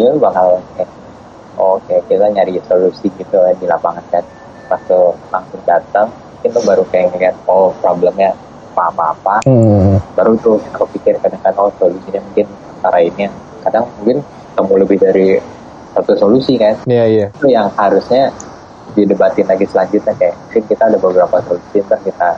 lu 0.00 0.16
bakal 0.16 0.56
kayak 0.74 0.88
oh, 1.60 1.76
oke 1.76 1.92
kita 2.08 2.24
nyari 2.32 2.56
solusi 2.64 3.12
gitu 3.20 3.36
kan 3.36 3.52
di 3.60 3.68
lapangan 3.68 4.04
kan 4.08 4.24
pas 4.70 4.78
lu 4.86 5.02
langsung 5.28 5.60
datang 5.66 6.06
mungkin 6.38 6.50
lu 6.54 6.60
baru 6.62 6.82
kayak 6.88 7.06
ngeliat 7.10 7.34
oh 7.44 7.74
problemnya 7.82 8.30
apa-apa 8.72 9.44
Hmm. 9.44 10.00
baru 10.16 10.32
tuh 10.40 10.56
kita 10.56 10.76
kepikir 10.78 11.14
kadang-kadang 11.20 11.68
oh 11.68 11.72
solusinya 11.76 12.16
mungkin 12.24 12.46
antara 12.78 12.98
ini 13.02 13.28
kadang 13.60 13.84
mungkin 14.00 14.24
ketemu 14.24 14.74
lebih 14.80 14.96
dari 14.96 15.28
satu 15.92 16.12
solusi 16.16 16.56
kan 16.56 16.72
Iya 16.88 17.04
iya. 17.04 17.26
itu 17.28 17.46
yang 17.50 17.68
harusnya 17.76 18.32
didebatin 18.90 19.44
lagi 19.44 19.68
selanjutnya 19.68 20.14
kayak 20.16 20.32
mungkin 20.40 20.62
kita 20.64 20.82
ada 20.88 20.96
beberapa 20.96 21.36
solusi 21.44 21.84
ntar 21.84 22.00
kita 22.00 22.28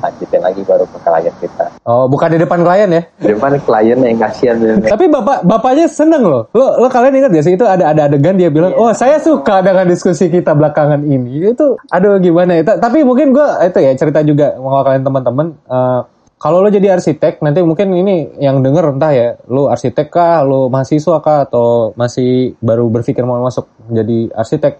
lanjutin 0.00 0.40
lagi 0.40 0.60
baru 0.62 0.84
ke 0.84 0.98
klien 1.00 1.34
kita 1.40 1.66
Oh 1.86 2.10
bukan 2.10 2.34
di 2.34 2.38
depan 2.42 2.66
klien 2.66 2.90
ya? 2.90 3.02
di 3.22 3.30
depan 3.30 3.52
klien 3.62 3.98
yang 3.98 4.18
kasihan 4.18 4.56
Tapi 4.82 5.06
bapak 5.06 5.46
bapaknya 5.46 5.86
seneng 5.86 6.26
loh. 6.26 6.50
Lo 6.50 6.82
lo 6.82 6.90
kalian 6.90 7.14
ingat 7.14 7.30
gak 7.30 7.46
sih 7.46 7.54
itu 7.54 7.62
ada 7.62 7.94
ada 7.94 8.10
adegan 8.10 8.34
dia 8.34 8.50
bilang, 8.50 8.74
oh 8.74 8.90
saya 8.90 9.22
suka 9.22 9.62
dengan 9.62 9.86
diskusi 9.86 10.26
kita 10.26 10.50
belakangan 10.52 11.06
ini. 11.06 11.54
Itu 11.54 11.78
aduh 11.88 12.18
gimana 12.18 12.58
ya. 12.58 12.62
Ta- 12.66 12.82
Tapi 12.82 13.06
mungkin 13.06 13.30
gue 13.30 13.46
itu 13.62 13.78
ya 13.78 13.94
cerita 13.94 14.20
juga 14.26 14.58
mau 14.58 14.82
kalian 14.82 15.06
teman-teman. 15.06 15.46
eh, 15.62 16.00
kalau 16.36 16.60
lo 16.60 16.68
jadi 16.68 16.92
arsitek 16.92 17.40
nanti 17.40 17.64
mungkin 17.64 17.96
ini 17.96 18.36
yang 18.36 18.60
denger 18.60 18.92
entah 18.92 19.12
ya, 19.14 19.28
lo 19.48 19.72
arsitek 19.72 20.12
kah, 20.12 20.44
lo 20.44 20.68
mahasiswa 20.68 21.16
kah, 21.24 21.48
atau 21.48 21.96
masih 21.96 22.52
baru 22.60 22.92
berpikir 22.92 23.24
mau 23.24 23.40
masuk 23.40 23.64
jadi 23.88 24.28
arsitek. 24.36 24.76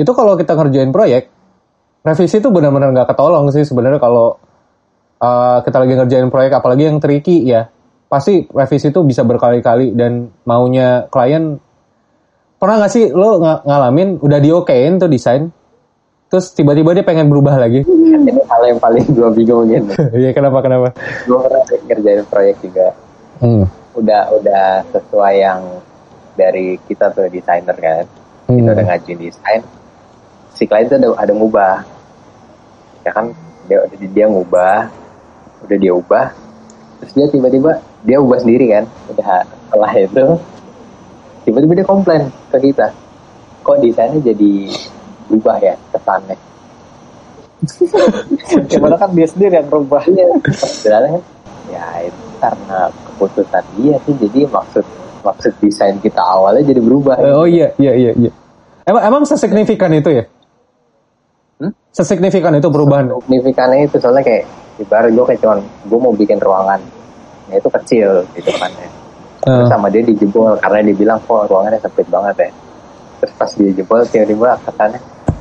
Itu 0.00 0.16
kalau 0.16 0.32
kita 0.34 0.56
ngerjain 0.56 0.88
proyek, 0.90 1.28
revisi 2.00 2.40
itu 2.40 2.48
benar-benar 2.48 2.88
nggak 2.94 3.08
ketolong 3.12 3.52
sih 3.52 3.68
sebenarnya 3.68 4.00
kalau 4.00 4.40
uh, 5.24 5.58
kita 5.64 5.76
lagi 5.78 5.92
ngerjain 5.94 6.28
proyek 6.28 6.52
apalagi 6.54 6.84
yang 6.84 7.00
tricky 7.00 7.48
ya. 7.48 7.72
Pasti 8.04 8.44
revisi 8.46 8.92
itu 8.92 9.00
bisa 9.00 9.24
berkali-kali 9.24 9.96
dan 9.96 10.28
maunya 10.44 11.08
klien 11.08 11.56
pernah 12.54 12.78
nggak 12.78 12.92
sih 12.92 13.10
lo 13.10 13.36
ng- 13.36 13.64
ngalamin 13.64 14.08
udah 14.20 14.38
diokein 14.38 14.96
tuh 14.96 15.08
desain 15.08 15.48
terus 16.24 16.50
tiba-tiba 16.50 16.92
dia 16.92 17.02
pengen 17.02 17.26
berubah 17.26 17.56
lagi? 17.56 17.82
Ini 17.82 18.30
hal 18.44 18.62
yang 18.66 18.78
paling 18.78 19.06
gue 19.08 19.30
bingung 19.32 19.66
gitu. 19.66 19.92
Iya 20.20 20.30
kenapa 20.30 20.60
kenapa? 20.60 20.92
Gue 21.24 21.38
pernah 21.38 21.62
ngerjain 21.64 22.22
proyek 22.26 22.56
juga. 22.60 22.88
Hmm. 23.38 23.66
udah 23.94 24.26
udah 24.34 24.66
sesuai 24.90 25.34
yang 25.38 25.60
dari 26.34 26.78
kita 26.86 27.10
tuh 27.10 27.26
desainer 27.26 27.74
kan. 27.74 28.04
Kita 28.44 28.50
Hmm. 28.50 28.74
udah 28.74 28.84
ngajuin 28.84 29.18
desain 29.20 29.62
si 30.50 30.66
klien 30.66 30.86
tuh 30.86 30.98
ada 30.98 31.08
ada 31.18 31.32
ngubah. 31.32 31.76
Ya 33.02 33.10
kan 33.10 33.30
dia 33.64 33.78
dia 34.10 34.26
ngubah 34.26 34.90
udah 35.64 35.78
dia 35.80 35.92
ubah 35.92 36.26
terus 37.00 37.12
dia 37.16 37.26
tiba-tiba 37.28 37.80
dia 38.04 38.16
ubah 38.20 38.38
sendiri 38.40 38.66
kan 38.70 38.84
udah 39.10 39.42
setelah 39.44 39.92
itu 39.96 40.24
tiba-tiba 41.48 41.72
dia 41.82 41.86
komplain 41.86 42.22
ke 42.52 42.58
kita 42.70 42.92
kok 43.64 43.76
desainnya 43.80 44.20
jadi 44.20 44.52
berubah 45.28 45.56
ya 45.58 45.74
kesannya 45.90 46.36
gimana 48.70 48.94
kan 49.00 49.10
dia 49.16 49.26
sendiri 49.28 49.56
yang 49.56 49.68
berubah 49.72 50.04
Iya, 50.04 50.28
sebenarnya 50.52 51.10
kan 51.16 51.22
ya 51.72 51.86
itu 52.04 52.24
karena 52.44 52.78
keputusan 53.08 53.64
dia 53.80 53.96
sih 54.04 54.14
jadi 54.20 54.40
maksud 54.52 54.84
maksud 55.24 55.52
desain 55.64 55.96
kita 56.04 56.20
awalnya 56.20 56.62
jadi 56.68 56.80
berubah. 56.84 57.16
Eh, 57.16 57.32
oh 57.32 57.48
iya, 57.48 57.72
iya, 57.80 57.92
iya, 57.96 58.12
iya. 58.12 58.30
Emang 58.84 59.02
emang 59.08 59.22
sesignifikan 59.24 59.88
itu 59.96 60.12
ya? 60.12 60.24
Hmm? 61.56 61.72
Sesignifikan 61.88 62.52
itu 62.52 62.68
perubahan. 62.68 63.08
Signifikannya 63.24 63.88
itu 63.88 63.96
soalnya 63.96 64.20
kayak 64.20 64.44
ibarat 64.76 65.10
gue 65.10 65.24
kayak 65.24 65.40
cuman 65.40 65.58
gue 65.62 65.98
mau 65.98 66.12
bikin 66.12 66.36
ruangan, 66.36 66.80
ya 67.46 67.54
itu 67.56 67.68
kecil 67.72 68.08
gitu 68.32 68.50
kan 68.52 68.70
ya. 68.72 68.88
Terus 69.40 69.60
Eh, 69.60 69.68
sama 69.68 69.86
dia 69.88 70.00
dijebol 70.00 70.56
karena 70.56 70.80
dia 70.82 70.96
bilang 70.96 71.18
kok 71.20 71.46
ruangannya 71.46 71.76
sempit 71.78 72.06
banget 72.06 72.36
ya. 72.38 72.50
Terus 73.18 73.32
pas 73.34 73.50
dia 73.50 73.70
jebol 73.72 74.00
tiba-tiba 74.04 74.56
kesannya 74.60 75.00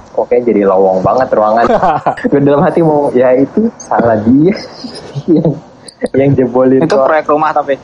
kok 0.09 0.25
kayak 0.27 0.43
jadi 0.43 0.61
lowong 0.63 0.99
banget 0.99 1.27
ruangan. 1.29 1.65
gue 2.29 2.39
dalam 2.39 2.61
hati 2.61 2.79
mau 2.79 3.07
ya 3.11 3.31
itu 3.33 3.65
salah 3.77 4.19
dia 4.19 4.53
yang 5.33 5.49
yang 6.13 6.29
jebolin 6.33 6.79
Itu 6.79 6.93
ruang- 6.93 7.07
proyek 7.07 7.25
rumah 7.27 7.51
tapi. 7.51 7.75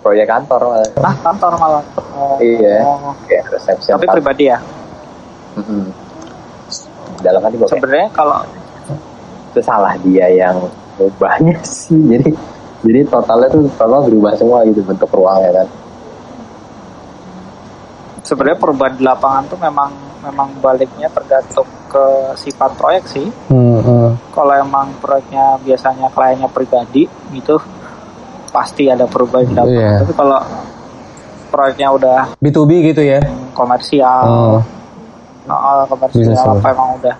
proyek 0.00 0.24
kantor 0.26 0.60
malah. 0.64 0.88
Ah, 1.04 1.14
kantor 1.20 1.52
malah. 1.54 1.84
Oh. 2.10 2.40
Iya, 2.40 2.80
Oh. 2.80 3.12
resepsi 3.46 3.92
Tapi 3.92 4.08
pribadi 4.08 4.48
ya. 4.48 4.56
Mm-mm. 5.52 5.84
Dalam 7.20 7.40
hati 7.40 7.54
gue 7.54 7.68
Sebenarnya 7.68 8.08
kalau 8.10 8.40
itu 9.50 9.60
salah 9.60 9.98
dia 10.00 10.30
yang 10.30 10.56
ubahnya 10.96 11.58
sih. 11.66 11.98
Jadi 11.98 12.30
jadi 12.80 13.04
totalnya 13.04 13.48
tuh 13.52 13.68
total 13.76 14.08
berubah 14.08 14.32
semua 14.38 14.64
gitu 14.64 14.80
bentuk 14.86 15.10
ruangnya 15.12 15.62
kan. 15.62 15.68
sebenarnya 18.20 18.62
perubahan 18.62 18.94
di 18.94 19.02
lapangan 19.02 19.42
tuh 19.50 19.58
memang 19.58 19.90
memang 20.22 20.48
baliknya 20.62 21.10
tergantung 21.10 21.66
ke 21.90 22.04
sifat 22.38 22.78
proyek 22.78 23.02
sih. 23.10 23.26
hmm, 23.50 23.80
hmm. 23.82 24.08
Kalau 24.30 24.54
emang 24.54 24.94
proyeknya 25.02 25.58
biasanya 25.58 26.06
kliennya 26.14 26.46
pribadi 26.46 27.10
gitu 27.34 27.58
pasti 28.54 28.86
ada 28.86 29.10
perubahan 29.10 29.50
di 29.50 29.54
lapangan. 29.58 29.74
Iya. 29.74 29.92
Tapi 30.06 30.12
kalau 30.14 30.40
proyeknya 31.50 31.88
udah 31.90 32.18
B2B 32.38 32.70
gitu 32.94 33.02
ya? 33.02 33.18
komersial, 33.50 34.22
Oh, 34.22 34.58
nah, 35.50 35.82
komersial 35.90 36.30
Bisa, 36.30 36.46
apa 36.46 36.68
emang 36.70 36.90
udah 37.02 37.16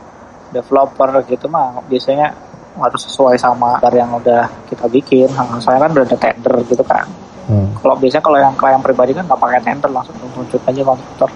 developer 0.51 1.09
gitu 1.27 1.47
mah 1.47 1.83
biasanya 1.87 2.35
harus 2.79 3.03
sesuai 3.03 3.37
sama 3.37 3.77
dari 3.83 3.99
yang 3.99 4.15
udah 4.15 4.47
kita 4.71 4.87
bikin. 4.87 5.29
Soalnya 5.59 5.89
kan 5.89 5.91
udah 5.95 6.05
ada 6.07 6.19
tender 6.19 6.55
gitu 6.67 6.85
kan. 6.87 7.07
hmm. 7.51 7.83
Kalau 7.83 7.95
biasanya 7.99 8.25
kalau 8.25 8.39
yang 8.39 8.55
klien 8.55 8.83
pribadi 8.83 9.13
kan 9.13 9.27
nggak 9.27 9.41
pakai 9.41 9.61
tender 9.63 9.91
langsung 9.91 10.15
tunjuk 10.35 10.63
aja 10.65 10.81
kontraktor. 10.87 11.31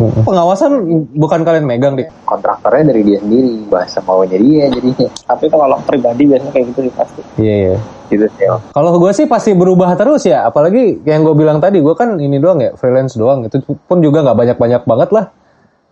Hmm. 0.00 0.24
Pengawasan 0.24 0.72
bukan 1.12 1.44
kalian 1.44 1.68
megang 1.68 1.92
dik? 1.92 2.08
Kontraktornya 2.24 2.88
dari 2.88 3.04
dia 3.04 3.20
sendiri, 3.20 3.68
bahasa 3.68 4.00
maunya 4.00 4.40
dia 4.40 4.72
jadinya. 4.72 5.08
Tapi 5.28 5.44
kalau 5.52 5.76
pribadi 5.84 6.24
biasanya 6.24 6.52
kayak 6.56 6.66
gitu 6.72 6.80
sih 6.88 6.92
pasti. 6.96 7.20
Iya, 7.36 7.54
iya. 7.68 7.76
Gitu 8.08 8.24
sih. 8.40 8.48
Kalau 8.48 8.90
gue 8.96 9.12
sih 9.12 9.28
pasti 9.28 9.52
berubah 9.52 9.92
terus 10.00 10.24
ya, 10.24 10.48
apalagi 10.48 11.04
yang 11.04 11.20
gue 11.20 11.36
bilang 11.36 11.60
tadi, 11.60 11.84
gue 11.84 11.92
kan 11.92 12.16
ini 12.16 12.40
doang 12.40 12.64
ya, 12.64 12.72
freelance 12.80 13.20
doang, 13.20 13.44
itu 13.44 13.60
pun 13.60 14.00
juga 14.00 14.24
nggak 14.24 14.38
banyak-banyak 14.40 14.82
banget 14.88 15.10
lah. 15.12 15.28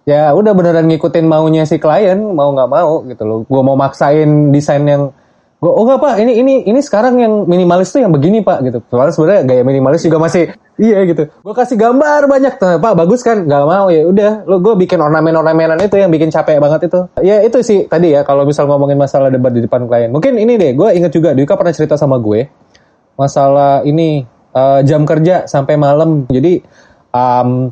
Ya 0.09 0.33
udah 0.33 0.57
beneran 0.57 0.89
ngikutin 0.89 1.29
maunya 1.29 1.69
si 1.69 1.77
klien, 1.77 2.17
mau 2.33 2.49
nggak 2.57 2.71
mau 2.73 3.05
gitu 3.05 3.23
loh. 3.29 3.39
Gue 3.45 3.61
mau 3.61 3.77
maksain 3.77 4.49
desain 4.49 4.81
yang, 4.89 5.13
gue 5.61 5.69
oh 5.69 5.85
nggak 5.85 6.01
pak, 6.01 6.15
ini 6.25 6.33
ini 6.41 6.55
ini 6.65 6.81
sekarang 6.81 7.21
yang 7.21 7.45
minimalis 7.45 7.93
tuh 7.93 8.01
yang 8.01 8.09
begini 8.09 8.41
pak 8.41 8.65
gitu. 8.65 8.81
Soalnya 8.89 9.13
sebenarnya 9.13 9.43
gaya 9.45 9.63
minimalis 9.69 10.01
juga 10.01 10.17
masih 10.17 10.49
iya 10.81 11.05
gitu. 11.05 11.29
Gue 11.29 11.53
kasih 11.53 11.77
gambar 11.77 12.25
banyak, 12.25 12.57
tuh, 12.57 12.81
pak 12.81 12.95
bagus 12.97 13.21
kan? 13.21 13.45
Nggak 13.45 13.65
mau 13.69 13.93
ya 13.93 14.09
udah, 14.09 14.49
lo 14.49 14.65
gue 14.65 14.81
bikin 14.81 14.97
ornamen-ornamenan 14.97 15.77
itu 15.85 16.01
yang 16.01 16.09
bikin 16.09 16.33
capek 16.33 16.57
banget 16.57 16.89
itu. 16.89 17.05
Ya 17.21 17.45
itu 17.45 17.61
sih 17.61 17.85
tadi 17.85 18.17
ya 18.17 18.25
kalau 18.25 18.49
misal 18.49 18.65
ngomongin 18.65 18.97
masalah 18.97 19.29
debat 19.29 19.53
di 19.53 19.61
depan 19.61 19.85
klien. 19.85 20.09
Mungkin 20.09 20.41
ini 20.41 20.57
deh, 20.57 20.73
gue 20.73 20.89
inget 20.97 21.13
juga, 21.13 21.37
Dwika 21.37 21.53
pernah 21.53 21.77
cerita 21.77 22.01
sama 22.01 22.17
gue 22.17 22.49
masalah 23.21 23.85
ini 23.85 24.25
eh, 24.57 24.81
jam 24.89 25.05
kerja 25.05 25.45
sampai 25.45 25.77
malam. 25.77 26.25
Jadi 26.33 26.65
um, 27.13 27.69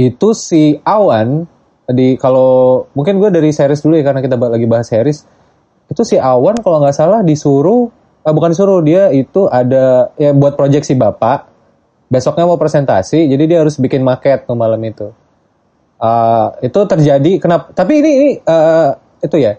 itu 0.00 0.32
si 0.32 0.80
Awan 0.82 1.44
di 1.92 2.16
kalau 2.16 2.86
mungkin 2.96 3.20
gue 3.20 3.28
dari 3.28 3.52
series 3.52 3.82
dulu 3.84 3.98
ya 3.98 4.04
karena 4.06 4.24
kita 4.24 4.36
lagi 4.38 4.66
bahas 4.66 4.88
series. 4.88 5.26
Itu 5.90 6.02
si 6.08 6.16
Awan 6.16 6.56
kalau 6.64 6.80
nggak 6.80 6.96
salah 6.96 7.20
disuruh 7.20 7.90
eh, 8.24 8.32
bukan 8.32 8.56
disuruh 8.56 8.80
dia 8.80 9.12
itu 9.12 9.46
ada 9.50 10.14
ya 10.16 10.32
buat 10.32 10.56
project 10.56 10.88
si 10.88 10.94
bapak. 10.96 11.50
Besoknya 12.12 12.44
mau 12.44 12.60
presentasi 12.60 13.28
jadi 13.28 13.44
dia 13.48 13.58
harus 13.64 13.76
bikin 13.80 14.04
maket 14.04 14.48
tuh 14.48 14.56
malam 14.56 14.80
itu. 14.84 15.12
Eh, 16.00 16.48
itu 16.64 16.80
terjadi 16.88 17.32
kenapa 17.42 17.74
tapi 17.76 18.00
ini 18.00 18.10
ini 18.16 18.30
eh, 18.40 18.90
itu 19.20 19.36
ya. 19.38 19.54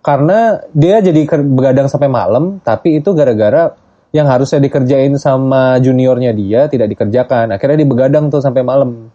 Karena 0.00 0.56
dia 0.72 1.04
jadi 1.04 1.28
begadang 1.44 1.88
sampai 1.88 2.08
malam 2.08 2.60
tapi 2.64 3.00
itu 3.00 3.12
gara-gara 3.12 3.76
yang 4.10 4.26
harusnya 4.26 4.58
dikerjain 4.58 5.14
sama 5.20 5.78
juniornya 5.78 6.34
dia 6.34 6.66
tidak 6.66 6.90
dikerjakan. 6.96 7.54
Akhirnya 7.54 7.84
dia 7.84 7.88
begadang 7.88 8.26
tuh 8.32 8.42
sampai 8.42 8.64
malam 8.66 9.12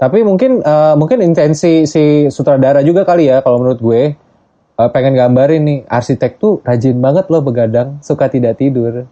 tapi 0.00 0.24
mungkin 0.24 0.64
eh, 0.64 0.94
mungkin 0.96 1.20
intensi 1.20 1.84
si 1.84 2.32
sutradara 2.32 2.80
juga 2.80 3.04
kali 3.04 3.28
ya 3.28 3.44
kalau 3.44 3.60
menurut 3.60 3.80
gue 3.84 4.02
eh, 4.80 4.88
pengen 4.96 5.12
gambarin 5.12 5.60
nih 5.60 5.78
arsitek 5.84 6.40
tuh 6.40 6.64
rajin 6.64 6.96
banget 6.96 7.28
loh 7.28 7.44
begadang 7.44 8.00
suka 8.00 8.32
tidak 8.32 8.56
tidur 8.56 9.04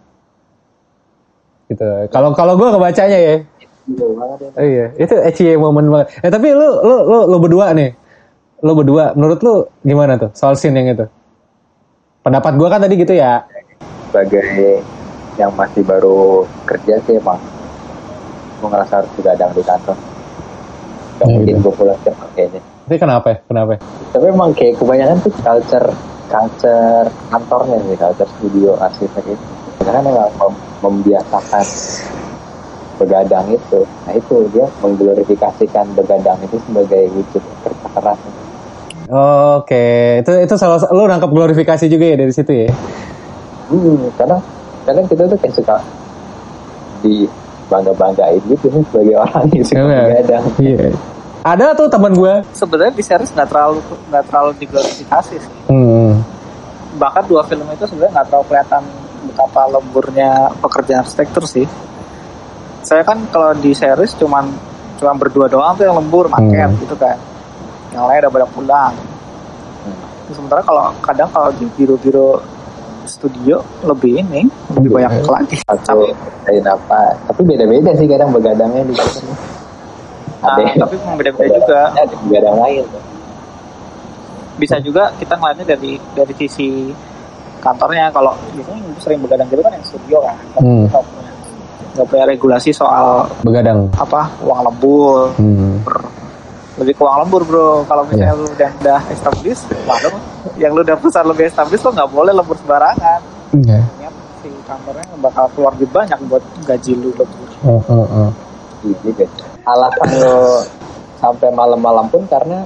gitu 1.69 1.85
kalau 2.09 2.33
kalau 2.33 2.57
gue 2.57 2.69
kebacanya 2.73 3.19
ya 3.21 3.35
Oh 4.53 4.65
iya, 4.65 4.93
itu 5.01 5.15
ecie 5.25 5.57
momen 5.57 5.89
banget. 5.89 6.21
Eh 6.21 6.29
tapi 6.29 6.53
lu 6.53 6.67
lu 6.85 6.97
lu 7.09 7.19
lu 7.25 7.37
berdua 7.41 7.73
nih. 7.73 7.89
Lu 8.61 8.77
berdua 8.77 9.17
menurut 9.17 9.39
lu 9.41 9.65
gimana 9.81 10.13
tuh 10.13 10.29
soal 10.37 10.53
scene 10.53 10.77
yang 10.77 10.93
itu? 10.93 11.09
Pendapat 12.21 12.53
gua 12.59 12.69
kan 12.69 12.85
tadi 12.85 13.01
gitu 13.01 13.17
ya. 13.17 13.41
Sebagai 14.11 14.85
yang 15.41 15.49
masih 15.57 15.81
baru 15.81 16.45
kerja 16.69 17.01
sih 17.07 17.17
emang 17.17 17.41
gue 18.59 18.67
ngerasa 18.69 19.01
harus 19.01 19.11
begadang 19.17 19.49
di 19.55 19.63
kantor. 19.63 19.97
Gak 21.19 21.27
Ya, 21.27 21.35
mungkin 21.35 21.55
gitu. 21.59 21.67
gue 21.67 21.73
pulang 21.75 21.99
cepat 22.01 22.29
kayaknya. 22.31 22.61
Tapi 22.87 22.95
kenapa 22.95 23.27
ya? 23.27 23.37
Kenapa 23.43 23.69
ya? 23.75 23.79
Tapi 24.15 24.25
emang 24.31 24.49
kayak 24.55 24.73
kebanyakan 24.79 25.17
tuh 25.19 25.33
culture 25.35 25.87
culture 26.31 27.07
kantornya 27.27 27.77
sih, 27.83 27.97
culture 27.99 28.29
studio 28.39 28.71
arsitek 28.79 29.25
itu. 29.27 29.45
Karena 29.83 29.99
kan 29.99 30.03
emang 30.07 30.31
mem- 30.39 30.63
membiasakan 30.79 31.65
begadang 32.95 33.47
itu. 33.51 33.79
Nah 34.07 34.13
itu 34.15 34.35
dia 34.51 34.65
mengglorifikasikan 34.79 35.85
begadang 35.95 36.39
itu 36.43 36.55
sebagai 36.63 37.03
wujud 37.11 37.43
kerja 37.63 37.87
keras. 37.95 38.19
Oke, 39.59 40.21
itu 40.21 40.31
itu 40.37 40.53
salah 40.53 40.77
lu 40.93 41.03
nangkap 41.03 41.33
glorifikasi 41.33 41.89
juga 41.89 42.05
ya 42.05 42.15
dari 42.15 42.29
situ 42.29 42.51
ya. 42.53 42.69
Hmm, 43.67 44.07
kadang 44.15 44.41
kadang 44.85 45.05
kita 45.09 45.25
tuh 45.25 45.37
kayak 45.37 45.55
suka 45.55 45.75
di 47.01 47.25
bangga 47.69 47.93
banggain 47.93 48.41
gitu 48.43 48.65
sih 48.67 48.83
sebagai 48.83 49.15
orang 49.15 49.45
yang 49.47 49.63
suka 49.63 49.79
Iya. 49.79 50.01
begadang. 50.03 50.43
Iya. 50.57 50.85
Ada 51.39 51.65
tuh 51.71 51.87
teman 51.87 52.11
gua. 52.11 52.43
Sebenarnya 52.51 52.91
di 52.91 53.03
series 53.03 53.31
nggak 53.31 53.47
terlalu 53.47 53.79
nggak 54.09 54.23
terlalu 54.27 54.51
diglorifikasi 54.57 55.35
sih. 55.37 55.53
Hmm. 55.65 56.19
Bahkan 56.97 57.23
dua 57.25 57.45
film 57.45 57.63
itu 57.69 57.85
sebenarnya 57.85 58.11
nggak 58.13 58.27
terlalu 58.27 58.45
kelihatan 58.47 58.83
betapa 59.21 59.61
lemburnya 59.69 60.31
pekerjaan 60.59 60.99
arsitektur 60.99 61.45
sih. 61.45 61.65
Saya 62.81 63.03
kan 63.03 63.21
kalau 63.29 63.53
di 63.53 63.71
series 63.71 64.15
cuman 64.15 64.49
cuman 64.97 65.15
berdua 65.15 65.47
doang 65.47 65.75
tuh 65.75 65.85
yang 65.85 65.95
lembur 65.95 66.27
maket 66.27 66.67
Hmm. 66.67 66.81
gitu 66.81 66.95
kan. 66.95 67.15
Yang 67.89 68.03
lain 68.03 68.19
udah 68.19 68.31
pada 68.33 68.47
pulang. 68.49 68.93
Sementara 70.29 70.61
kalau 70.61 70.93
kadang 70.99 71.29
kalau 71.29 71.49
di 71.51 71.65
biro-biro 71.73 72.37
studio 73.05 73.61
lebih 73.85 74.19
ini 74.19 74.47
lebih 74.75 74.89
banyak 74.99 75.23
lagi. 75.27 75.57
Tapi 75.63 76.11
lain 76.47 76.65
apa? 76.65 77.15
Tapi 77.29 77.41
beda-beda 77.45 77.91
sih 77.95 78.07
kadang 78.09 78.29
begadangnya 78.33 78.83
di 78.83 78.95
situ. 78.97 79.31
Nah, 80.39 80.55
Ada 80.55 80.87
tapi 80.87 80.95
beda-beda 81.19 81.55
juga. 81.59 81.81
Ada 81.95 82.15
begadang 82.23 82.57
lain. 82.63 82.85
Bisa 84.59 84.75
juga 84.83 85.11
kita 85.19 85.35
ngeliatnya 85.39 85.65
dari 85.75 85.91
dari 86.15 86.33
sisi 86.35 86.91
kantornya. 87.63 88.11
Kalau 88.11 88.35
biasanya 88.55 88.81
sering 88.99 89.19
begadang 89.23 89.47
gitu 89.51 89.61
kan 89.63 89.71
yang 89.75 89.85
studio 89.85 90.17
kan. 90.23 90.35
Hmm. 90.59 90.87
nggak 90.89 92.05
punya 92.05 92.05
punya 92.05 92.25
regulasi 92.31 92.69
soal 92.71 93.27
Begadang. 93.43 93.91
apa 93.99 94.31
uang 94.45 94.59
lembur. 94.63 95.35
Hmm. 95.35 95.83
Lebih 96.79 96.93
ke 96.95 97.01
uang 97.01 97.17
lembur 97.19 97.41
bro. 97.43 97.69
Kalau 97.83 98.03
misalnya 98.03 98.31
Iya. 98.31 98.39
lu 98.39 98.47
udah 98.47 98.71
udah 98.79 98.99
established, 99.09 99.65
waduh, 99.83 100.15
yang 100.55 100.71
lu 100.71 100.81
udah 100.81 100.95
perusahaan 100.95 101.27
lebih 101.27 101.45
established 101.45 101.83
lo 101.83 101.91
nggak 101.91 102.09
boleh 102.09 102.31
lembur 102.31 102.55
sembarangan. 102.55 103.19
Iya. 103.53 103.79
Ya, 103.99 104.09
si 104.39 104.49
kantornya 104.63 105.03
bakal 105.19 105.45
keluar 105.53 105.71
lebih 105.75 105.89
banyak 105.91 106.17
buat 106.25 106.43
gaji 106.63 106.91
lu 106.95 107.09
lembur. 107.11 107.47
Oh. 107.61 108.31
Iya 108.79 108.95
juga. 109.03 109.25
Alasan 109.61 110.09
lo 110.17 110.63
sampai 111.19 111.51
malam-malam 111.51 112.07
pun 112.07 112.23
karena 112.25 112.63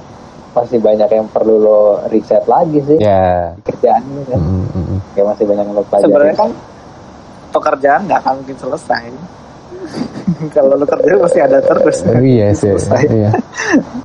masih 0.54 0.78
banyak 0.78 1.10
yang 1.10 1.26
perlu 1.26 1.58
lo 1.58 1.80
riset 2.06 2.46
lagi 2.46 2.78
sih 2.86 3.02
Ya. 3.02 3.50
kerjaan 3.66 4.06
lo 4.08 4.22
kan. 4.22 4.38
Hmm, 4.38 4.66
hmm, 4.70 4.84
hmm. 4.86 4.98
Kayak 5.12 5.26
masih 5.34 5.44
banyak 5.44 5.64
yang 5.64 5.74
lo 5.74 5.82
pelajari. 5.82 6.06
Sebenarnya 6.06 6.36
kan 6.38 6.50
pekerjaan 7.50 8.00
nggak 8.06 8.20
akan 8.22 8.34
mungkin 8.38 8.56
selesai. 8.56 9.04
Kalau 10.54 10.74
lu 10.76 10.86
kerja 10.86 11.12
pasti 11.20 11.38
ada 11.40 11.58
terus. 11.60 11.96
Iya 12.06 12.48
sih. 12.56 12.72
Selesai. 12.74 13.02
Iya. 13.10 13.30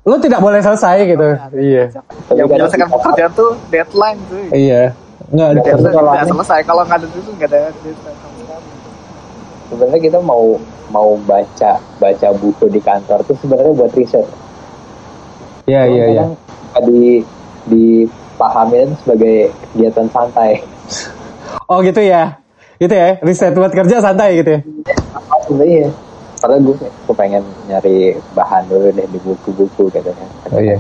Lu 0.04 0.16
tidak 0.20 0.40
boleh 0.44 0.60
selesai 0.60 0.98
gitu. 1.08 1.28
Iya. 1.56 1.84
Tapi 2.28 2.40
yang 2.40 2.48
menyelesaikan 2.48 2.88
pekerjaan 2.92 3.32
tuh 3.34 3.52
deadline 3.72 4.20
tuh. 4.28 4.44
Iya. 4.52 4.82
Enggak 5.30 5.48
ada. 5.48 5.60
Deadline 5.64 5.94
kalau 5.96 6.12
nggak 6.12 6.28
selesai 6.28 6.60
kalau 6.68 6.82
nggak 6.86 6.98
ada 7.00 7.08
itu 7.08 7.32
nggak 7.36 7.50
ada 7.50 7.62
deadline 7.82 8.20
sebenarnya 9.70 10.00
kita 10.02 10.20
mau 10.20 10.58
mau 10.90 11.14
baca 11.30 11.78
baca 12.02 12.28
buku 12.34 12.66
di 12.74 12.82
kantor 12.82 13.22
tuh 13.24 13.38
sebenarnya 13.40 13.74
buat 13.78 13.94
riset 13.94 14.26
Iya 15.70 15.86
iya 15.86 16.06
iya. 16.18 16.24
Kadang 16.74 16.90
di 16.90 17.22
dipahamin 17.70 18.98
sebagai 19.06 19.54
kegiatan 19.70 20.10
santai 20.10 20.66
Oh 21.70 21.86
gitu 21.86 22.02
ya. 22.02 22.42
Gitu 22.82 22.90
ya. 22.90 23.22
Riset 23.22 23.54
buat 23.54 23.70
kerja 23.70 24.02
santai 24.02 24.42
gitu 24.42 24.58
ya. 24.58 24.62
Sebenarnya 25.50 25.90
padahal 26.38 26.62
gue 26.62 26.76
gue 26.80 27.16
pengen 27.18 27.42
nyari 27.66 27.98
bahan 28.32 28.64
dulu 28.70 28.94
deh 28.94 29.08
di 29.10 29.20
buku-buku 29.20 29.90
katanya 29.90 30.28
Oh, 30.50 30.62
iya. 30.62 30.78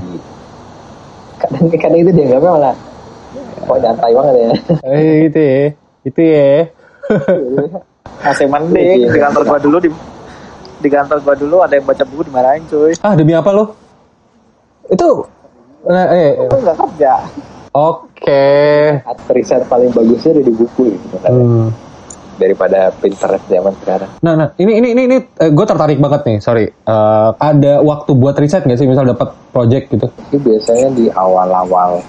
kadang 1.37 1.67
kadang 1.69 1.99
itu 1.99 2.11
dia 2.11 2.25
nggak 2.29 2.41
malah 2.41 2.75
kok 3.59 3.77
nyantai 3.77 4.13
banget 4.13 4.35
ya 4.35 4.49
Eh 4.81 5.13
gitu 5.25 5.39
ya. 5.39 5.61
Itu 6.01 6.21
ya. 6.23 6.51
masih 8.19 8.47
mending 8.47 8.97
di 9.05 9.19
kantor 9.19 9.41
gua 9.45 9.59
dulu 9.59 9.77
di 9.79 9.89
di 10.79 10.89
kantor 10.89 11.17
gua 11.21 11.35
dulu 11.35 11.55
ada 11.59 11.73
yang 11.73 11.85
baca 11.85 12.03
buku 12.03 12.21
dimarahin 12.25 12.63
cuy 12.65 12.93
ah 13.01 13.13
demi 13.13 13.33
apa 13.33 13.49
lo? 13.49 13.73
Itu 14.87 15.25
nah, 15.83 16.07
eh, 16.11 16.37
itu 16.39 16.55
nggak 16.55 16.77
kerja 16.77 17.13
Oke. 17.71 18.47
riset 19.29 19.61
paling 19.65 19.89
bagusnya 19.91 20.33
ada 20.33 20.41
di 20.41 20.53
buku 20.53 20.83
gitu 20.89 21.17
kan 21.19 21.31
Hmm. 21.31 21.67
Daripada 22.39 22.89
Pinterest 22.95 23.43
zaman 23.45 23.75
sekarang 23.77 24.09
Nah, 24.19 24.33
nah, 24.33 24.47
ini 24.55 24.79
ini 24.79 24.87
ini, 24.91 25.01
ini 25.05 25.17
gue 25.29 25.65
tertarik 25.67 25.99
banget 25.99 26.21
nih. 26.23 26.37
Sorry, 26.39 26.65
Eh, 26.65 27.29
ada 27.35 27.73
waktu 27.79 28.11
buat 28.13 28.33
riset 28.33 28.63
nggak 28.63 28.79
sih? 28.79 28.87
Misal 28.87 29.05
dapat 29.05 29.35
project 29.51 29.91
gitu? 29.91 30.07
itu 30.25 30.37
biasanya 30.39 30.89
di 30.91 31.05
awal-awal 31.09 31.99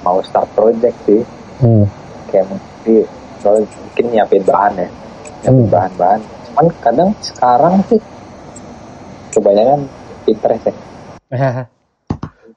mau 0.00 0.18
start 0.22 0.48
project 0.52 0.96
sih 1.04 1.20
Hmm. 1.56 1.84
kayak 2.28 2.46
mungkin 2.46 3.04
soalnya 3.38 3.64
mungkin 3.66 4.04
nyiapin 4.12 4.42
bahan 4.44 4.72
ya 4.76 4.88
nyiapin 5.40 5.56
Hmm. 5.58 5.72
bahan-bahan 5.72 6.20
cuman 6.46 6.66
kadang 6.78 7.10
sekarang 7.18 7.74
sih 7.86 8.00
kebanyakan 9.32 9.80
Pinterest 10.22 10.64
ya 10.64 10.74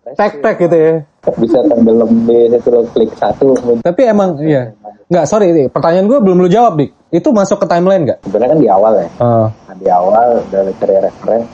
tek 0.10 0.34
tek 0.41 0.55
gitu 0.58 0.73
ya. 0.73 0.93
bisa 1.38 1.62
tenggelam 1.62 2.10
di 2.25 2.49
lo 2.49 2.82
klik 2.89 3.13
satu 3.13 3.53
Tapi 3.79 4.01
emang 4.03 4.41
iya. 4.41 4.73
Nggak, 5.05 5.25
sorry, 5.25 5.49
pertanyaan 5.69 6.05
gue 6.05 6.21
belum 6.21 6.38
lu 6.38 6.49
jawab, 6.49 6.77
Dik. 6.77 6.93
Itu 7.09 7.33
masuk 7.33 7.65
ke 7.65 7.67
timeline 7.69 8.05
nggak? 8.05 8.19
sebenarnya 8.21 8.53
kan 8.53 8.59
di 8.61 8.69
awal 8.69 8.93
ya. 9.01 9.09
Ah. 9.17 9.47
Nah, 9.49 9.75
di 9.81 9.87
awal 9.89 10.27
udah 10.45 10.61
cari 10.77 10.95
reference 11.01 11.49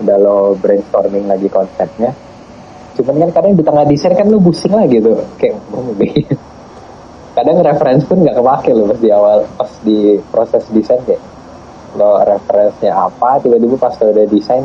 udah 0.00 0.16
lo 0.16 0.38
brainstorming 0.60 1.24
lagi 1.28 1.48
konsepnya. 1.48 2.12
Cuman 2.96 3.16
kan 3.28 3.30
kadang 3.40 3.52
di 3.56 3.64
tengah 3.64 3.84
desain 3.88 4.12
kan 4.12 4.28
lo 4.28 4.40
pusing 4.40 4.72
lagi 4.76 5.00
tuh 5.00 5.16
kayak 5.40 5.56
mau 5.72 5.80
begini 5.96 6.28
kadang 7.36 7.62
reference 7.64 8.04
pun 8.04 8.20
nggak 8.20 8.36
kepake 8.36 8.70
lo 8.76 8.90
pas 8.90 9.00
di 9.00 9.08
awal 9.14 9.38
pas 9.56 9.72
di 9.86 9.98
proses 10.28 10.64
desain 10.74 11.00
kayak 11.08 11.22
lo 11.96 12.20
referensinya 12.20 13.08
apa? 13.08 13.40
Tiba-tiba 13.40 13.76
pas 13.80 13.94
lo 14.00 14.12
udah 14.12 14.26
desain 14.28 14.64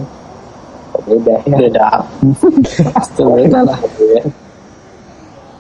kok 0.92 1.04
beda 1.08 1.36
ya. 1.48 1.58
Beda. 1.60 1.88
Pasti 2.96 3.22
beda 3.24 3.60
lah. 3.64 3.80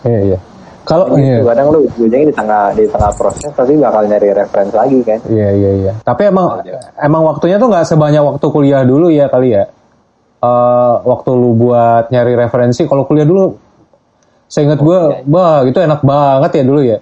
Iya, 0.05 0.19
iya. 0.33 0.39
Kalau 0.85 1.17
iya. 1.17 1.41
Gitu, 1.41 1.49
kadang 1.49 1.67
lo 1.73 1.79
ujungnya 1.81 2.29
di 2.29 2.35
tengah 2.37 2.63
di 2.77 2.85
tengah 2.85 3.11
proses 3.17 3.49
pasti 3.57 3.73
bakal 3.73 4.05
nyari 4.05 4.29
reference 4.37 4.73
lagi 4.77 4.99
kan 5.01 5.19
Iya, 5.25 5.49
iya, 5.57 5.71
iya. 5.81 5.93
Tapi 6.05 6.29
emang 6.29 6.61
Iya. 6.61 6.77
emang 7.01 7.25
waktunya 7.25 7.57
tuh 7.57 7.67
nggak 7.73 7.85
sebanyak 7.89 8.21
waktu 8.21 8.45
kuliah 8.53 8.85
dulu 8.85 9.09
ya 9.09 9.25
kali 9.25 9.57
ya. 9.57 9.65
Eh, 10.45 10.95
waktu 11.01 11.29
lu 11.33 11.57
buat 11.57 12.13
nyari 12.13 12.37
referensi, 12.37 12.85
kalau 12.85 13.09
kuliah 13.09 13.25
dulu, 13.25 13.49
saya 14.45 14.69
ingat 14.69 14.79
gue, 14.85 14.99
wah 15.25 15.65
itu 15.65 15.79
enak 15.81 16.05
banget 16.05 16.51
ya 16.61 16.63
dulu 16.69 16.81
ya. 16.85 16.97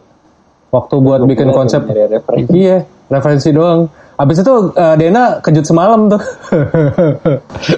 Waktu 0.72 0.96
buat 1.04 1.22
bikin 1.28 1.52
konsep, 1.52 1.84
referensi 1.86 2.50
iya 2.56 2.88
referensi 3.12 3.50
doang. 3.52 3.92
Abis 4.14 4.46
itu 4.46 4.54
eh, 4.78 4.96
Dena 5.02 5.42
kejut 5.42 5.66
semalam 5.66 6.06
tuh. 6.06 6.22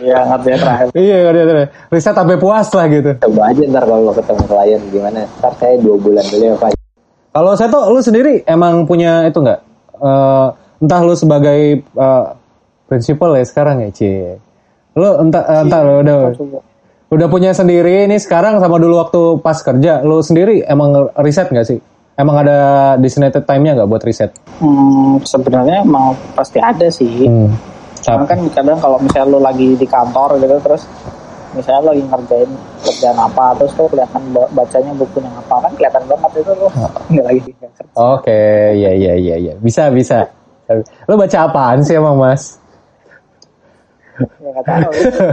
iya 0.04 0.19
ngerti 0.28 0.50
terakhir 0.60 0.86
iya, 0.98 1.17
kan 1.24 1.32
dia 1.36 1.65
riset 1.91 2.15
sampai 2.15 2.38
puas 2.39 2.67
lah 2.76 2.86
gitu. 2.91 3.12
coba 3.24 3.41
aja 3.52 3.62
ntar 3.71 3.84
kalau 3.88 4.12
ketemu 4.12 4.43
klien 4.50 4.82
gimana 4.91 5.19
ntar 5.39 5.54
saya 5.56 5.76
dua 5.80 5.95
bulan 5.95 6.26
dulu 6.28 6.43
ya 6.43 6.56
pak 6.60 6.69
Kalau 7.36 7.52
saya 7.60 7.67
tuh 7.67 7.84
lu 7.91 8.00
sendiri 8.00 8.34
emang 8.48 8.88
punya 8.88 9.28
itu 9.28 9.39
nggak? 9.43 9.60
Eh, 10.00 10.48
entah 10.84 11.00
lu 11.04 11.15
sebagai 11.15 11.60
eh, 11.84 12.26
prinsipal 12.88 13.36
ya 13.36 13.43
sekarang 13.43 13.84
ya, 13.84 13.89
Cie. 13.91 14.39
Lu 14.95 15.10
entah 15.19 15.43
eh, 15.43 15.62
entah 15.67 15.80
lu 15.84 15.93
udah 16.04 16.19
udah 17.12 17.28
punya 17.28 17.52
sendiri 17.52 18.08
ini 18.08 18.19
sekarang 18.19 18.60
sama 18.63 18.80
dulu 18.80 19.04
waktu 19.04 19.21
pas 19.43 19.60
kerja, 19.60 20.00
lu 20.04 20.24
sendiri 20.24 20.63
emang 20.63 21.12
riset 21.19 21.52
nggak 21.52 21.67
sih? 21.67 21.80
Emang 22.15 22.47
ada 22.47 22.58
designated 22.95 23.43
time-nya 23.43 23.75
nggak 23.75 23.89
buat 23.91 24.04
riset? 24.04 24.32
hmm, 24.63 25.19
sebenarnya 25.28 25.84
emang 25.84 26.15
pasti 26.32 26.60
ada 26.63 26.88
sih 26.88 27.28
Hmm. 27.28 27.51
Karena 28.06 28.25
kan 28.30 28.39
kadang 28.54 28.78
kalau 28.78 29.01
misalnya 29.01 29.34
lu 29.34 29.39
lagi 29.41 29.73
di 29.73 29.88
kantor 29.89 30.38
gitu 30.38 30.62
terus 30.62 30.86
misalnya 31.58 31.82
lu 31.82 31.89
lagi 31.97 32.04
ngerjain 32.06 32.51
kerjaan 32.86 33.17
apa 33.17 33.45
terus 33.58 33.73
tuh 33.73 33.89
kelihatan 33.89 34.21
ba- 34.30 34.51
bacanya 34.54 34.93
buku 34.93 35.17
yang 35.25 35.34
apa 35.34 35.56
kan 35.65 35.71
kelihatan 35.73 36.04
banget 36.06 36.32
itu 36.38 36.51
lu 36.54 36.67
nggak 37.10 37.25
lagi 37.25 37.39
kerja. 37.41 37.67
Oke, 37.97 38.41
iya 38.78 38.91
iya 38.93 39.13
iya 39.17 39.36
iya. 39.41 39.54
Bisa 39.58 39.89
bisa. 39.89 40.21
Lu 41.10 41.17
baca 41.17 41.38
apaan 41.49 41.82
sih 41.82 41.97
emang, 41.97 42.13
Mas? 42.13 42.62
Ya 44.38 44.62
tahu. 44.62 44.91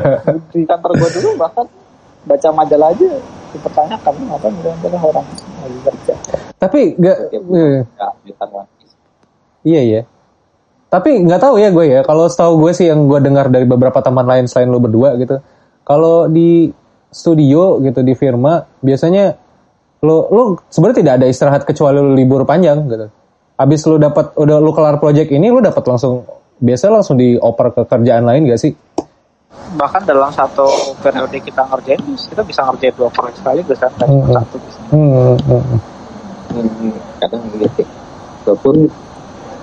di 0.56 0.64
kantor 0.64 0.90
gua 0.96 1.10
dulu 1.12 1.28
bahkan 1.36 1.66
baca 2.26 2.48
majalah 2.54 2.90
aja 2.94 3.10
dipertanyakan 3.52 4.14
apa 4.32 4.46
misalnya 4.48 4.98
orang 5.00 5.26
lagi 5.62 5.78
kerja. 5.84 6.14
Tapi 6.56 6.80
nggak 6.96 7.16
eh, 7.34 7.82
ya. 7.98 8.10
Iya 9.62 9.80
iya. 9.82 10.00
Tapi 10.92 11.24
nggak 11.24 11.40
tahu 11.40 11.54
ya 11.56 11.68
gue 11.72 11.86
ya. 11.88 12.00
Kalau 12.04 12.28
setahu 12.28 12.66
gue 12.66 12.72
sih 12.76 12.86
yang 12.88 13.08
gue 13.08 13.18
dengar 13.20 13.48
dari 13.48 13.64
beberapa 13.64 14.00
teman 14.04 14.24
lain 14.28 14.44
selain 14.48 14.68
lu 14.68 14.80
berdua 14.80 15.16
gitu. 15.16 15.40
Kalau 15.82 16.28
di 16.28 16.68
studio 17.12 17.80
gitu 17.84 18.00
di 18.00 18.14
firma 18.16 18.64
biasanya 18.80 19.36
lu 20.02 20.26
lu 20.32 20.42
sebenarnya 20.72 20.98
tidak 21.04 21.14
ada 21.20 21.26
istirahat 21.28 21.62
kecuali 21.68 22.00
lu 22.00 22.12
libur 22.16 22.42
panjang 22.48 22.88
gitu. 22.88 23.06
Habis 23.56 23.80
lu 23.86 23.96
dapat 24.00 24.34
udah 24.34 24.58
lu 24.58 24.72
kelar 24.74 24.96
project 24.98 25.30
ini 25.30 25.52
lu 25.52 25.62
dapat 25.62 25.84
langsung 25.86 26.26
biasa 26.62 26.90
langsung 26.90 27.18
dioper 27.18 27.74
ke 27.74 27.82
kerjaan 27.86 28.24
lain 28.26 28.48
gak 28.48 28.60
sih? 28.60 28.72
Bahkan 29.72 30.02
dalam 30.04 30.28
satu 30.32 30.96
periode 31.00 31.40
kita 31.40 31.64
ngerjain 31.68 32.00
kita 32.16 32.42
bisa 32.44 32.60
ngerjain 32.68 32.94
dua 32.96 33.08
proyek 33.08 33.36
sekaligus 33.40 33.78
kan 33.80 33.90
dari 33.96 34.12
Hmm. 34.12 34.34
satu 34.36 34.56
bisa. 34.60 34.80
Hmm, 34.92 35.34
hmm. 35.48 35.64
Hmm, 36.52 36.92
kadang 37.16 37.42
gitu 37.56 37.82
walaupun 38.44 38.76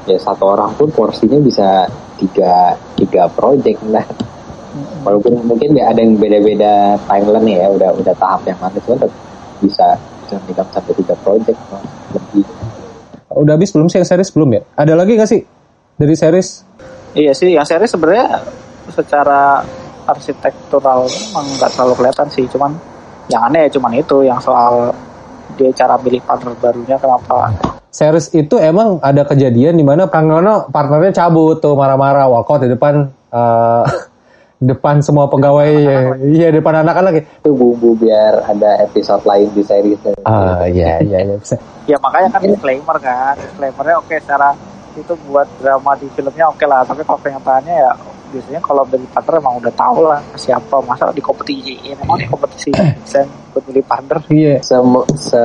ya 0.10 0.18
satu 0.18 0.58
orang 0.58 0.74
pun 0.74 0.90
porsinya 0.90 1.38
bisa 1.38 1.86
tiga 2.18 2.74
tiga 2.98 3.30
project 3.30 3.78
nah 3.86 4.02
walaupun 5.06 5.38
mungkin 5.46 5.78
ya 5.78 5.94
ada 5.94 6.02
yang 6.02 6.18
beda-beda 6.18 6.98
timeline 7.06 7.46
ya 7.46 7.70
udah 7.70 7.94
udah 7.94 8.16
tahap 8.18 8.42
yang 8.50 8.58
mana 8.58 8.80
cuma 8.82 9.06
bisa 9.62 9.86
bisa 10.26 10.36
megang 10.50 10.66
sampai 10.74 10.94
tiga 10.98 11.14
project 11.22 11.60
no? 11.70 11.78
lebih 12.18 12.46
Udah 13.30 13.54
habis 13.54 13.70
belum 13.70 13.88
sih 13.88 14.02
yang 14.02 14.10
series 14.10 14.34
belum 14.34 14.50
ya? 14.58 14.62
Ada 14.74 14.94
lagi 14.98 15.14
gak 15.14 15.30
sih 15.30 15.42
dari 15.96 16.18
series? 16.18 16.66
Iya 17.14 17.32
sih, 17.38 17.54
yang 17.54 17.64
seri 17.64 17.86
sebenarnya 17.86 18.42
secara 18.90 19.62
arsitektural 20.10 21.06
emang 21.06 21.46
nggak 21.58 21.72
terlalu 21.78 21.94
kelihatan 22.02 22.28
sih, 22.34 22.46
cuman 22.50 22.74
yang 23.30 23.46
aneh 23.46 23.70
ya 23.70 23.78
cuman 23.78 23.94
itu, 23.94 24.26
yang 24.26 24.42
soal 24.42 24.90
dia 25.58 25.70
cara 25.74 25.96
pilih 26.02 26.22
partner 26.26 26.54
barunya 26.58 26.98
kenapa. 26.98 27.54
Series 27.90 28.30
itu 28.38 28.56
emang 28.62 29.02
ada 29.02 29.26
kejadian 29.26 29.74
di 29.74 29.86
mana 29.86 30.06
Kang 30.06 30.30
Nono 30.30 30.70
partnernya 30.70 31.26
cabut 31.26 31.58
tuh 31.58 31.74
marah-marah 31.74 32.30
walkout 32.30 32.62
di 32.62 32.70
depan 32.70 33.10
eh, 33.34 33.86
depan 34.70 35.02
semua 35.02 35.26
pegawai 35.26 35.72
iya 36.20 36.52
depan 36.52 36.84
anak-anak 36.84 37.24
itu 37.24 37.50
bumbu 37.56 37.96
biar 37.96 38.44
ada 38.44 38.84
episode 38.84 39.24
lain 39.24 39.48
di 39.56 39.64
series 39.64 40.04
ah 40.28 40.68
iya 40.68 41.00
iya 41.00 41.24
iya 41.24 41.36
bisa. 41.40 41.56
Ya 41.90 41.98
makanya 41.98 42.30
kan 42.38 42.46
disclaimer 42.46 42.98
kan. 43.02 43.34
Disclaimernya 43.34 43.96
oke 43.98 44.16
secara 44.22 44.54
itu 44.94 45.14
buat 45.26 45.50
drama 45.58 45.98
di 45.98 46.06
filmnya 46.14 46.46
oke 46.54 46.66
lah. 46.70 46.86
Tapi 46.86 47.02
kalau 47.02 47.18
kenyataannya 47.26 47.74
ya 47.74 47.92
biasanya 48.30 48.62
kalau 48.62 48.84
dari 48.86 49.06
partner 49.06 49.36
emang 49.38 49.56
udah 49.58 49.74
tahu 49.74 49.98
lah 50.06 50.22
siapa 50.36 50.76
masa 50.82 51.10
di 51.10 51.20
kompetisi 51.20 51.74
emang 51.86 52.16
di 52.16 52.26
kompetisi 52.26 52.70
desain 52.72 53.26
buat 53.52 53.64
milih 53.66 53.86
partner 53.86 54.18
iya 54.30 54.56
Semu, 54.62 55.02
se, 55.14 55.44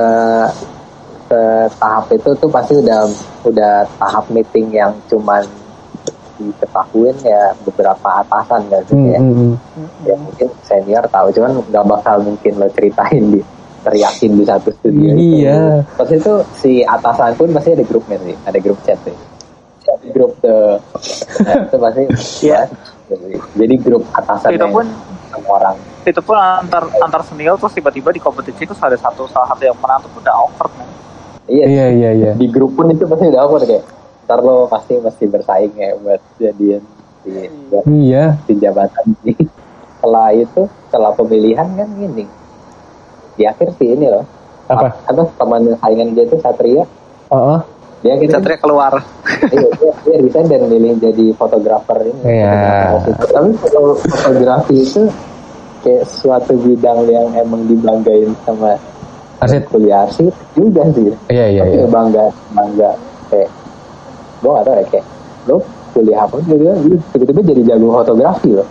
se 1.25 1.39
tahap 1.75 2.05
itu 2.09 2.29
tuh 2.35 2.49
pasti 2.49 2.73
udah 2.75 3.09
udah 3.43 3.73
tahap 3.97 4.25
meeting 4.29 4.69
yang 4.71 4.93
cuman 5.05 5.41
diketahuin 6.35 7.15
ya 7.23 7.55
beberapa 7.63 8.21
atasan 8.21 8.61
kan 8.67 8.81
sih 8.83 8.93
Hmm, 8.93 9.07
ya. 9.07 9.19
hmm, 9.19 9.55
hmm. 9.55 9.87
ya 10.03 10.15
mungkin 10.19 10.47
senior 10.61 11.03
tahu 11.07 11.31
cuman 11.31 11.51
nggak 11.63 11.85
bakal 11.87 12.15
mungkin 12.21 12.53
lo 12.59 12.67
ceritain 12.69 13.23
di 13.31 13.39
teriakin 13.81 14.31
di 14.33 14.43
satu 14.43 14.69
studio 14.73 15.13
Iya. 15.13 15.55
itu. 15.79 15.95
Pas 15.95 16.09
itu 16.09 16.33
si 16.57 16.71
atasan 16.81 17.37
pun 17.37 17.53
pasti 17.53 17.69
ada 17.71 17.85
grupnya 17.85 18.17
sih, 18.19 18.35
ada 18.43 18.57
grup 18.57 18.81
chat 18.81 18.97
sih. 19.05 19.13
Di 20.05 20.13
grup 20.13 20.31
tuh, 20.37 20.77
nah, 21.41 21.57
itu 21.59 21.75
pasti. 21.75 22.01
Iya. 22.41 22.61
Jadi, 23.05 23.27
jadi 23.53 23.75
grup 23.79 24.03
atasan 24.11 24.49
Itu 24.51 24.65
pun- 24.67 24.93
orang. 25.43 25.75
itu 26.01 26.21
pun 26.21 26.37
antar 26.37 26.85
antar 26.95 27.21
senior 27.21 27.57
terus 27.57 27.73
tiba-tiba 27.73 28.07
di 28.09 28.17
kompetisi 28.17 28.63
terus 28.63 28.77
ada 28.79 28.93
satu 28.95 29.25
salah 29.27 29.45
satu 29.47 29.61
yang 29.63 29.75
menang 29.75 29.99
tuh 29.99 30.09
udah 30.15 30.31
awkward 30.31 30.69
kan 30.71 30.87
Iya. 31.45 31.65
iya 31.65 31.85
iya 31.91 32.09
iya 32.13 32.31
Di 32.33 32.47
grup 32.47 32.73
pun 32.73 32.87
itu 32.87 33.03
pasti 33.03 33.25
udah 33.27 33.41
awkward 33.41 33.65
kayak. 33.65 33.83
ntar 34.23 34.39
lo 34.39 34.65
pasti 34.65 34.95
mesti 34.95 35.25
bersaing 35.25 35.73
ya 35.75 35.93
buat 35.95 36.21
jadian 36.35 36.81
di, 37.21 37.29
buat 37.67 37.83
Iya. 37.85 38.37
di 38.41 38.53
jabatan 38.55 39.05
ini. 39.19 39.33
Setelah 39.97 40.29
itu, 40.31 40.61
setelah 40.85 41.11
pemilihan 41.11 41.65
kan 41.67 41.89
gini. 41.91 42.25
Di 43.33 43.43
akhir 43.43 43.73
sih 43.75 43.91
ini 43.91 44.05
loh. 44.05 44.21
Apa? 44.65 44.93
Apa 45.03 45.25
teman 45.35 45.65
saingan 45.75 46.13
dia 46.13 46.23
itu 46.23 46.37
Satria. 46.37 46.85
Heeh. 47.27 47.59
Dia 48.03 48.11
akhirnya 48.19 48.37
Satria 48.37 48.59
keluar. 48.59 48.93
iya, 49.49 49.69
dia, 49.79 49.91
dia 50.03 50.17
resign 50.21 50.45
dan 50.51 50.61
milih 50.67 50.93
jadi 50.99 51.25
fotografer 51.37 51.97
ini. 52.05 52.21
Iya. 52.21 52.51
fotografer. 52.99 53.29
Tapi 53.33 53.49
kalau 53.71 53.91
fotografi 53.97 54.75
itu 54.81 55.01
kayak 55.85 56.03
suatu 56.09 56.53
bidang 56.65 56.99
yang 57.05 57.29
emang 57.37 57.61
dibanggain 57.69 58.33
sama 58.41 58.73
Arsit. 59.37 59.69
kuliah 59.69 60.09
arsitek 60.09 60.33
juga 60.57 60.81
sih. 60.97 61.13
Iya 61.29 61.45
iya 61.53 61.61
Tapi 61.61 61.77
iya. 61.77 61.85
bangga 61.85 62.25
bangga 62.57 62.91
kayak 63.29 63.49
gue 64.41 64.51
gak 64.51 64.63
tau 64.65 64.73
ya 64.73 64.85
kayak 64.89 65.05
lo 65.45 65.57
kuliah 65.93 66.19
apa 66.25 66.35
juga 66.43 66.71
gitu 66.83 66.95
tiba-tiba 67.13 67.41
jadi 67.53 67.61
jago 67.73 67.87
fotografi 67.93 68.49
loh. 68.51 68.67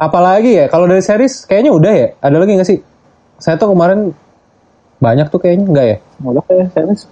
Apalagi 0.00 0.50
ya 0.56 0.64
kalau 0.72 0.88
dari 0.88 1.04
series 1.04 1.44
kayaknya 1.44 1.72
udah 1.74 1.92
ya. 1.92 2.08
Ada 2.24 2.36
lagi 2.40 2.52
nggak 2.56 2.68
sih? 2.68 2.78
Saya 3.36 3.60
tuh 3.60 3.72
kemarin 3.76 4.16
banyak 5.00 5.26
tuh 5.28 5.40
kayaknya 5.40 5.64
enggak 5.68 5.86
ya? 5.86 5.96
Udah 6.24 6.42
kayak 6.48 6.66
series. 6.72 7.02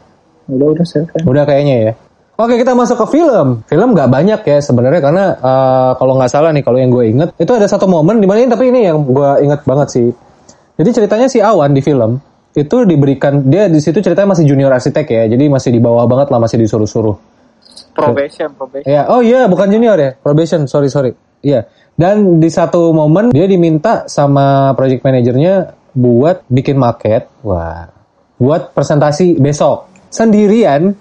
Udah 0.49 0.67
udah 0.73 0.87
series. 0.89 1.23
Udah 1.29 1.45
kayaknya 1.45 1.77
ya. 1.77 1.93
Oke 2.39 2.55
kita 2.55 2.73
masuk 2.73 3.03
ke 3.05 3.19
film. 3.19 3.67
Film 3.67 3.89
nggak 3.93 4.09
banyak 4.09 4.41
ya 4.47 4.59
sebenarnya 4.63 5.01
karena 5.03 5.25
eh, 5.37 5.91
kalau 5.99 6.15
nggak 6.17 6.31
salah 6.31 6.51
nih 6.55 6.63
kalau 6.63 6.79
yang 6.79 6.91
gue 6.95 7.05
inget 7.11 7.29
itu 7.37 7.51
ada 7.51 7.67
satu 7.67 7.91
momen 7.91 8.23
di 8.23 8.27
mana 8.31 8.47
ini 8.47 8.51
tapi 8.51 8.71
ini 8.71 8.87
yang 8.87 9.03
gue 9.05 9.31
inget 9.43 9.61
banget 9.67 9.89
sih. 9.91 10.09
Jadi 10.79 10.91
ceritanya 10.95 11.27
si 11.27 11.43
Awan 11.43 11.75
di 11.75 11.83
film 11.83 12.23
itu 12.55 12.77
diberikan 12.87 13.43
dia 13.51 13.67
di 13.67 13.83
situ 13.83 13.99
ceritanya 13.99 14.39
masih 14.39 14.47
junior 14.49 14.71
arsitek 14.71 15.07
ya. 15.11 15.23
Jadi 15.29 15.45
masih 15.51 15.71
di 15.75 15.83
bawah 15.83 16.07
banget 16.07 16.31
lah 16.31 16.39
masih 16.39 16.63
disuruh-suruh. 16.63 17.17
Probation, 17.99 18.55
probation. 18.55 18.87
Ya, 18.87 19.11
oh 19.11 19.19
iya, 19.19 19.51
bukan 19.51 19.75
junior 19.75 19.99
ya, 19.99 20.15
probation, 20.15 20.71
sorry 20.71 20.87
sorry. 20.87 21.19
Iya. 21.43 21.67
Dan 21.99 22.39
di 22.39 22.47
satu 22.47 22.95
momen 22.95 23.35
dia 23.35 23.51
diminta 23.51 24.07
sama 24.07 24.71
project 24.79 25.03
manajernya 25.03 25.75
buat 25.99 26.47
bikin 26.47 26.79
market, 26.79 27.27
wah, 27.43 27.91
buat 28.39 28.71
presentasi 28.71 29.43
besok 29.43 29.91
sendirian, 30.09 30.97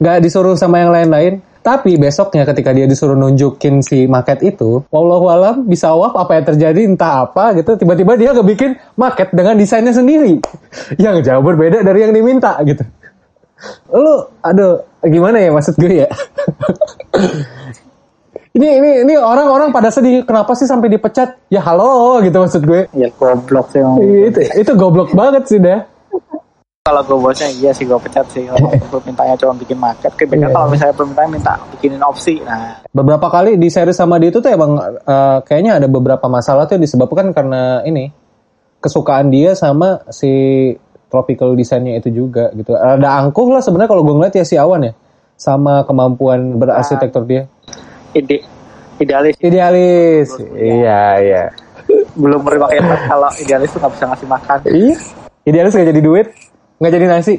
nggak 0.00 0.18
disuruh 0.24 0.56
sama 0.56 0.80
yang 0.84 0.92
lain-lain. 0.92 1.40
Tapi 1.64 1.96
besoknya 1.96 2.44
ketika 2.44 2.76
dia 2.76 2.84
disuruh 2.84 3.16
nunjukin 3.16 3.80
si 3.80 4.04
market 4.04 4.44
itu, 4.44 4.84
wallahu 4.92 5.32
alam 5.32 5.64
bisa 5.64 5.96
waf 5.96 6.12
apa 6.12 6.36
yang 6.36 6.44
terjadi 6.52 6.80
entah 6.84 7.24
apa 7.24 7.56
gitu, 7.56 7.80
tiba-tiba 7.80 8.20
dia 8.20 8.36
ngebikin 8.36 8.76
market 9.00 9.32
dengan 9.32 9.56
desainnya 9.56 9.96
sendiri, 9.96 10.44
yang 11.04 11.24
jauh 11.24 11.40
berbeda 11.40 11.80
dari 11.80 12.04
yang 12.04 12.12
diminta 12.12 12.60
gitu. 12.68 12.84
Lu 13.96 14.28
aduh 14.44 14.84
gimana 15.08 15.40
ya 15.40 15.56
maksud 15.56 15.80
gue 15.80 16.04
ya? 16.04 16.08
Ini 18.54 18.78
ini 18.78 18.90
ini 19.02 19.14
orang-orang 19.18 19.74
pada 19.74 19.90
sedih 19.90 20.22
kenapa 20.22 20.54
sih 20.54 20.62
sampai 20.62 20.86
dipecat? 20.86 21.50
Ya 21.50 21.58
halo 21.58 22.22
gitu 22.22 22.38
maksud 22.38 22.62
gue. 22.62 22.86
Ya 22.94 23.10
goblok 23.10 23.74
sih. 23.74 23.82
itu 24.30 24.40
itu 24.46 24.72
goblok 24.78 25.10
banget 25.10 25.50
sih 25.50 25.58
dah 25.58 25.82
Kalau 26.84 27.00
gue 27.00 27.16
bosnya 27.16 27.48
iya 27.48 27.72
sih 27.72 27.88
gue 27.88 27.96
pecat 27.96 28.28
sih. 28.28 28.44
Kalau 28.44 28.68
permintaannya 28.92 29.40
cuma 29.40 29.56
bikin 29.56 29.80
market. 29.80 30.12
Kayaknya 30.20 30.52
Iya. 30.52 30.52
kalau 30.52 30.66
misalnya 30.68 30.92
permintaan 30.92 31.28
minta 31.32 31.56
bikinin 31.72 32.02
opsi. 32.04 32.44
Nah, 32.44 32.84
beberapa 32.92 33.24
kali 33.32 33.56
di 33.56 33.72
series 33.72 33.96
sama 33.96 34.20
dia 34.20 34.28
itu 34.28 34.44
tuh 34.44 34.52
emang 34.52 34.76
eh, 34.92 35.38
kayaknya 35.48 35.80
ada 35.80 35.88
beberapa 35.88 36.28
masalah 36.28 36.68
tuh 36.68 36.76
yang 36.76 36.84
disebabkan 36.84 37.32
karena 37.32 37.80
ini 37.88 38.12
kesukaan 38.84 39.32
dia 39.32 39.56
sama 39.56 40.04
si 40.12 40.28
tropical 41.08 41.56
desainnya 41.56 41.96
itu 41.96 42.12
juga 42.12 42.52
gitu 42.52 42.76
ada 42.76 43.16
angkuh 43.16 43.48
lah 43.48 43.64
sebenarnya 43.64 43.88
kalau 43.88 44.04
gue 44.04 44.14
ngeliat 44.20 44.36
ya 44.36 44.44
si 44.44 44.60
Awan 44.60 44.84
ya 44.84 44.92
sama 45.40 45.88
kemampuan 45.88 46.60
berarsitektur 46.60 47.24
dia 47.24 47.48
ide 48.12 48.44
idealis 49.00 49.40
idealis 49.40 50.28
iya 50.52 51.16
iya 51.16 51.42
belum 52.12 52.44
kenyataan 52.44 53.08
kalau 53.08 53.30
idealis 53.40 53.72
tuh 53.72 53.80
nggak 53.80 53.92
bisa 53.96 54.04
ngasih 54.04 54.28
makan. 54.28 54.58
Iya. 54.68 54.96
Idealis 55.44 55.76
gak 55.76 55.88
jadi 55.92 56.00
duit, 56.00 56.26
nggak 56.78 56.92
jadi 56.92 57.06
nasi. 57.06 57.34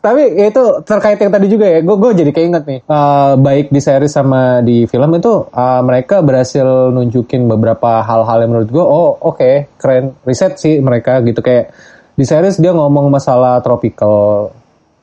Tapi 0.00 0.32
ya 0.32 0.48
itu 0.48 0.64
terkait 0.80 1.20
yang 1.20 1.28
tadi 1.28 1.46
juga 1.52 1.68
ya, 1.68 1.84
gue 1.84 1.96
gue 2.00 2.10
jadi 2.24 2.32
keinget 2.32 2.64
nih. 2.64 2.80
Eh, 2.88 3.32
baik 3.36 3.68
di 3.68 3.80
series 3.84 4.16
sama 4.16 4.64
di 4.64 4.88
film 4.88 5.12
itu 5.12 5.44
eh, 5.52 5.80
mereka 5.84 6.24
berhasil 6.24 6.88
nunjukin 6.88 7.44
beberapa 7.44 8.00
hal-hal 8.00 8.38
yang 8.40 8.50
menurut 8.56 8.70
gue, 8.72 8.80
oh 8.84 9.12
oke 9.20 9.76
keren, 9.76 10.16
riset 10.24 10.56
sih 10.56 10.80
mereka 10.80 11.20
gitu 11.20 11.44
kayak 11.44 11.76
di 12.16 12.24
series 12.24 12.56
dia 12.56 12.72
ngomong 12.72 13.12
masalah 13.12 13.60
tropical, 13.60 14.48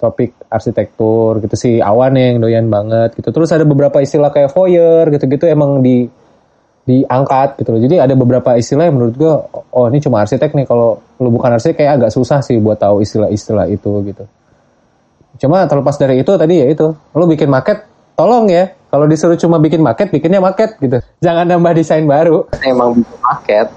topik 0.02 0.34
arsitektur 0.50 1.41
gitu 1.45 1.54
sih 1.54 1.78
awan 1.78 2.17
yang 2.17 2.41
doyan 2.41 2.65
banget 2.65 3.13
gitu. 3.21 3.30
Terus 3.30 3.54
ada 3.54 3.69
beberapa 3.69 4.02
istilah 4.02 4.34
kayak 4.34 4.50
foyer 4.50 5.13
gitu-gitu 5.13 5.45
emang 5.45 5.86
di 5.86 6.10
diangkat 6.88 7.60
gitu 7.60 7.69
loh. 7.76 7.82
Jadi 7.84 7.95
ada 8.00 8.15
beberapa 8.15 8.56
istilah 8.56 8.88
yang 8.88 8.95
menurut 8.95 9.15
gue, 9.19 9.34
oh 9.76 9.86
ini 9.91 10.00
cuma 10.00 10.23
arsitek 10.23 10.56
nih. 10.56 10.65
Kalau 10.65 11.04
lu 11.19 11.30
bukan 11.30 11.60
arsitek 11.60 11.84
kayak 11.84 11.91
agak 12.00 12.12
susah 12.15 12.39
sih 12.39 12.56
buat 12.63 12.80
tahu 12.80 13.04
istilah-istilah 13.04 13.67
itu 13.67 13.91
gitu. 14.08 14.23
Cuma 15.38 15.67
terlepas 15.67 16.00
dari 16.00 16.23
itu 16.23 16.32
tadi 16.34 16.63
ya 16.63 16.67
itu, 16.71 16.88
lu 17.13 17.26
bikin 17.28 17.52
market, 17.52 17.84
tolong 18.15 18.47
ya. 18.47 18.71
Kalau 18.88 19.04
disuruh 19.04 19.36
cuma 19.36 19.60
bikin 19.60 19.84
market, 19.84 20.08
bikinnya 20.10 20.39
market 20.39 20.80
gitu. 20.80 21.04
Jangan 21.19 21.45
nambah 21.45 21.76
desain 21.76 22.08
baru. 22.08 22.47
emang 22.63 22.95
bikin 22.95 23.19
market 23.19 23.67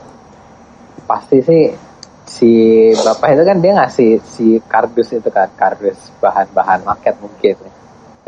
pasti 1.11 1.43
sih 1.43 1.63
si 2.23 2.51
bapak 2.95 3.35
itu 3.35 3.43
kan 3.43 3.59
dia 3.59 3.73
ngasih 3.75 4.23
si 4.23 4.63
kardus 4.71 5.11
itu 5.11 5.27
kan 5.27 5.51
kardus 5.59 6.15
bahan-bahan 6.23 6.87
market 6.87 7.19
mungkin 7.19 7.59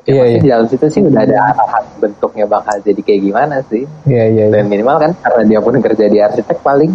ya. 0.03 0.11
Ya, 0.11 0.13
Iya, 0.13 0.19
pasti 0.19 0.33
iya. 0.33 0.41
di 0.43 0.49
dalam 0.51 0.67
situ 0.67 0.85
sih 0.91 1.01
udah 1.01 1.21
ada 1.23 1.37
arahan 1.49 1.85
bentuknya 1.97 2.45
bakal 2.45 2.75
jadi 2.83 3.01
kayak 3.01 3.21
gimana 3.23 3.57
sih 3.71 3.87
Iya 4.05 4.25
iya. 4.29 4.45
dan 4.51 4.67
minimal 4.67 4.97
kan 4.99 5.11
karena 5.15 5.43
dia 5.47 5.59
pun 5.63 5.79
kerja 5.79 6.05
di 6.07 6.19
arsitek 6.19 6.59
paling 6.59 6.91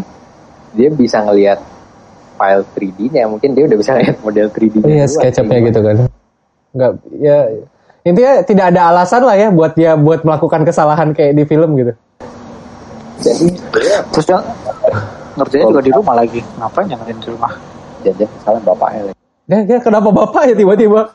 dia 0.75 0.89
bisa 0.91 1.23
ngelihat 1.23 1.59
file 2.35 2.63
3D-nya 2.75 3.23
mungkin 3.25 3.55
dia 3.55 3.63
udah 3.65 3.77
bisa 3.79 3.91
ngeliat 3.95 4.17
model 4.21 4.47
3D-nya 4.51 4.83
Iya 4.83 5.05
duluan 5.05 5.09
SketchUp-nya 5.09 5.59
gitu 5.65 5.79
kan. 5.79 5.95
Enggak 6.75 6.91
ya 7.15 7.37
intinya 8.03 8.33
tidak 8.43 8.65
ada 8.71 8.81
alasan 8.91 9.21
lah 9.23 9.35
ya 9.35 9.47
buat 9.49 9.71
dia 9.73 9.95
buat 9.95 10.23
melakukan 10.23 10.61
kesalahan 10.63 11.11
kayak 11.11 11.33
di 11.33 11.43
film 11.43 11.75
gitu. 11.75 11.93
jadi 13.17 13.47
Terus 14.13 14.25
dia 14.27 14.39
ngerjain 15.37 15.65
juga 15.69 15.81
di 15.81 15.91
rumah 15.93 16.15
lagi. 16.17 16.39
Ngapain 16.59 16.87
yang 16.87 16.99
ngerjain 17.01 17.19
di 17.23 17.29
rumah? 17.31 17.51
jajan 18.05 18.29
salah 18.45 18.61
bapaknya 18.61 19.01
lagi 19.09 19.15
Ya, 19.47 19.63
ya 19.63 19.79
kenapa 19.79 20.11
bapak 20.11 20.51
ya 20.51 20.55
tiba-tiba? 20.59 21.07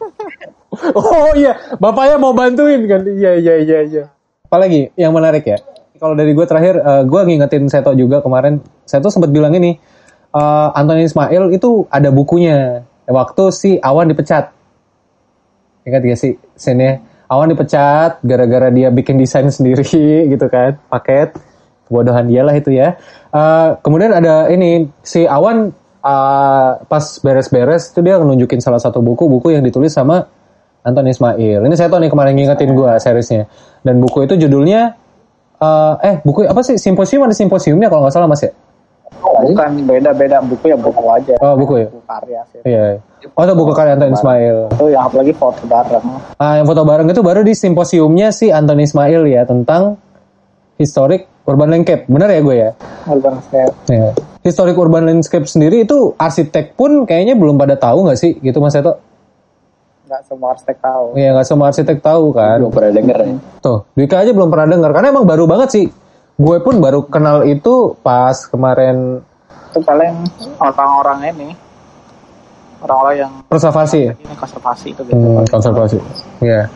oh 0.97 1.33
iya, 1.37 1.53
bapaknya 1.77 2.17
mau 2.17 2.33
bantuin 2.33 2.81
kan? 2.89 3.05
Iya 3.05 3.37
iya 3.37 3.55
iya 3.61 3.79
iya. 3.85 4.05
Apalagi 4.49 4.93
yang 4.97 5.13
menarik 5.13 5.45
ya? 5.45 5.61
Kalau 6.01 6.19
dari 6.19 6.33
gue 6.33 6.47
terakhir, 6.49 6.81
eh, 6.81 7.03
gue 7.07 7.21
ngingetin 7.29 7.69
Seto 7.69 7.93
juga 7.95 8.25
kemarin. 8.25 8.59
Seto 8.89 9.13
sempat 9.13 9.31
bilang 9.31 9.53
ini, 9.55 9.77
eh, 10.33 10.69
Anthony 10.73 11.07
Ismail 11.07 11.53
itu 11.53 11.87
ada 11.93 12.09
bukunya. 12.09 12.83
Waktu 13.07 13.45
si 13.53 13.71
Awan 13.79 14.09
dipecat. 14.09 14.55
Ingat 15.83 16.03
gak 16.07 16.19
sih 16.19 16.39
scene 16.55 17.03
Awan 17.27 17.51
dipecat 17.51 18.23
gara-gara 18.23 18.71
dia 18.71 18.93
bikin 18.93 19.19
desain 19.19 19.49
sendiri 19.49 19.85
gitu 20.33 20.47
kan, 20.49 20.81
paket. 20.89 21.37
Kebodohan 21.89 22.29
dia 22.33 22.45
lah 22.45 22.57
itu 22.57 22.73
ya. 22.73 22.97
Eh, 23.29 23.69
kemudian 23.85 24.17
ada 24.17 24.49
ini, 24.49 24.89
si 25.05 25.29
Awan 25.29 25.69
eh, 26.01 26.71
pas 26.81 27.05
beres-beres 27.21 27.93
itu 27.93 28.01
dia 28.01 28.17
nunjukin 28.17 28.61
salah 28.65 28.81
satu 28.81 29.05
buku, 29.05 29.29
buku 29.29 29.53
yang 29.53 29.65
ditulis 29.65 29.93
sama 29.93 30.29
Anton 30.83 31.07
Ismail. 31.07 31.63
Ini 31.63 31.75
saya 31.79 31.89
tahu 31.89 32.03
nih 32.03 32.11
kemarin 32.11 32.35
ngingetin 32.35 32.75
gue 32.75 32.91
seriesnya. 32.99 33.47
Dan 33.87 34.03
buku 34.03 34.27
itu 34.27 34.35
judulnya 34.35 34.99
eh, 35.63 35.95
eh 36.03 36.17
buku 36.27 36.47
apa 36.47 36.61
sih 36.67 36.79
simposium 36.79 37.27
ada 37.27 37.35
simposiumnya 37.35 37.87
kalau 37.87 38.07
nggak 38.07 38.15
salah 38.15 38.27
mas 38.27 38.43
ya? 38.43 38.51
Bukan 39.23 39.71
beda-beda 39.87 40.43
buku 40.43 40.75
ya 40.75 40.77
buku 40.79 41.05
aja. 41.07 41.35
Oh 41.39 41.55
buku 41.55 41.87
ya. 41.87 41.89
Buku 41.91 42.03
karya 42.07 42.41
sih. 42.51 42.61
Iya. 42.67 42.83
Oh 43.39 43.43
itu 43.47 43.55
buku 43.55 43.73
karya 43.75 43.95
Anton 43.95 44.11
Ismail. 44.15 44.57
Itu 44.75 44.87
yang 44.91 45.03
apalagi 45.07 45.33
foto 45.39 45.63
bareng. 45.71 46.07
Ah 46.43 46.59
yang 46.59 46.67
foto 46.67 46.83
bareng 46.83 47.07
itu 47.11 47.23
baru 47.23 47.41
di 47.47 47.55
simposiumnya 47.55 48.35
si 48.35 48.51
Anton 48.51 48.83
Ismail 48.83 49.23
ya 49.31 49.47
tentang 49.47 49.95
historic 50.83 51.31
urban 51.47 51.71
landscape. 51.71 52.11
Bener 52.11 52.27
ya 52.31 52.41
gue 52.43 52.57
ya? 52.59 52.71
Urban 53.07 53.39
Scape. 53.47 53.75
Ya. 53.87 54.11
Historic 54.43 54.75
urban 54.75 55.07
landscape 55.07 55.47
sendiri 55.47 55.87
itu 55.87 56.19
arsitek 56.19 56.75
pun 56.75 57.07
kayaknya 57.07 57.39
belum 57.39 57.55
pada 57.55 57.79
tahu 57.79 58.11
nggak 58.11 58.19
sih 58.19 58.35
gitu 58.43 58.59
mas 58.59 58.75
Eto? 58.75 58.99
Nggak 60.13 60.29
semua 60.29 60.49
arsitek 60.53 60.77
tahu. 60.85 61.07
Iya 61.17 61.29
nggak 61.33 61.47
semua 61.49 61.67
arsitek 61.73 61.99
tahu 62.05 62.25
kan. 62.37 62.57
belum 62.61 62.75
pernah 62.77 62.93
denger 62.93 63.19
ya 63.25 63.33
Tuh, 63.65 63.79
Dwika 63.97 64.17
aja 64.21 64.31
belum 64.37 64.49
pernah 64.53 64.67
dengar 64.69 64.91
karena 64.93 65.09
emang 65.09 65.25
baru 65.25 65.49
banget 65.49 65.69
sih. 65.73 65.87
Gue 66.37 66.61
pun 66.61 66.85
baru 66.85 67.09
kenal 67.09 67.49
itu 67.49 67.97
pas 68.05 68.37
kemarin 68.45 69.25
Itu 69.73 69.81
paling 69.81 70.13
orang-orang 70.61 71.33
ini. 71.33 71.49
Orang-orang 72.85 73.15
yang 73.25 73.33
konservasi 73.49 73.99
ya. 74.05 74.13
ini 74.13 74.37
konservasi 74.37 74.87
itu 74.93 75.01
gitu. 75.01 75.17
Hmm, 75.17 75.49
konservasi. 75.49 75.97
Iya. 76.45 76.69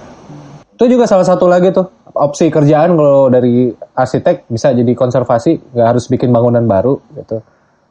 Itu 0.72 0.84
juga 0.88 1.04
salah 1.04 1.28
satu 1.28 1.44
lagi 1.44 1.76
tuh 1.76 1.92
opsi 2.16 2.48
kerjaan 2.48 2.96
kalau 2.96 3.28
dari 3.28 3.68
arsitek 3.92 4.48
bisa 4.48 4.72
jadi 4.72 4.96
konservasi, 4.96 5.76
nggak 5.76 5.88
harus 5.92 6.08
bikin 6.08 6.32
bangunan 6.32 6.64
baru 6.64 6.96
gitu. 7.12 7.44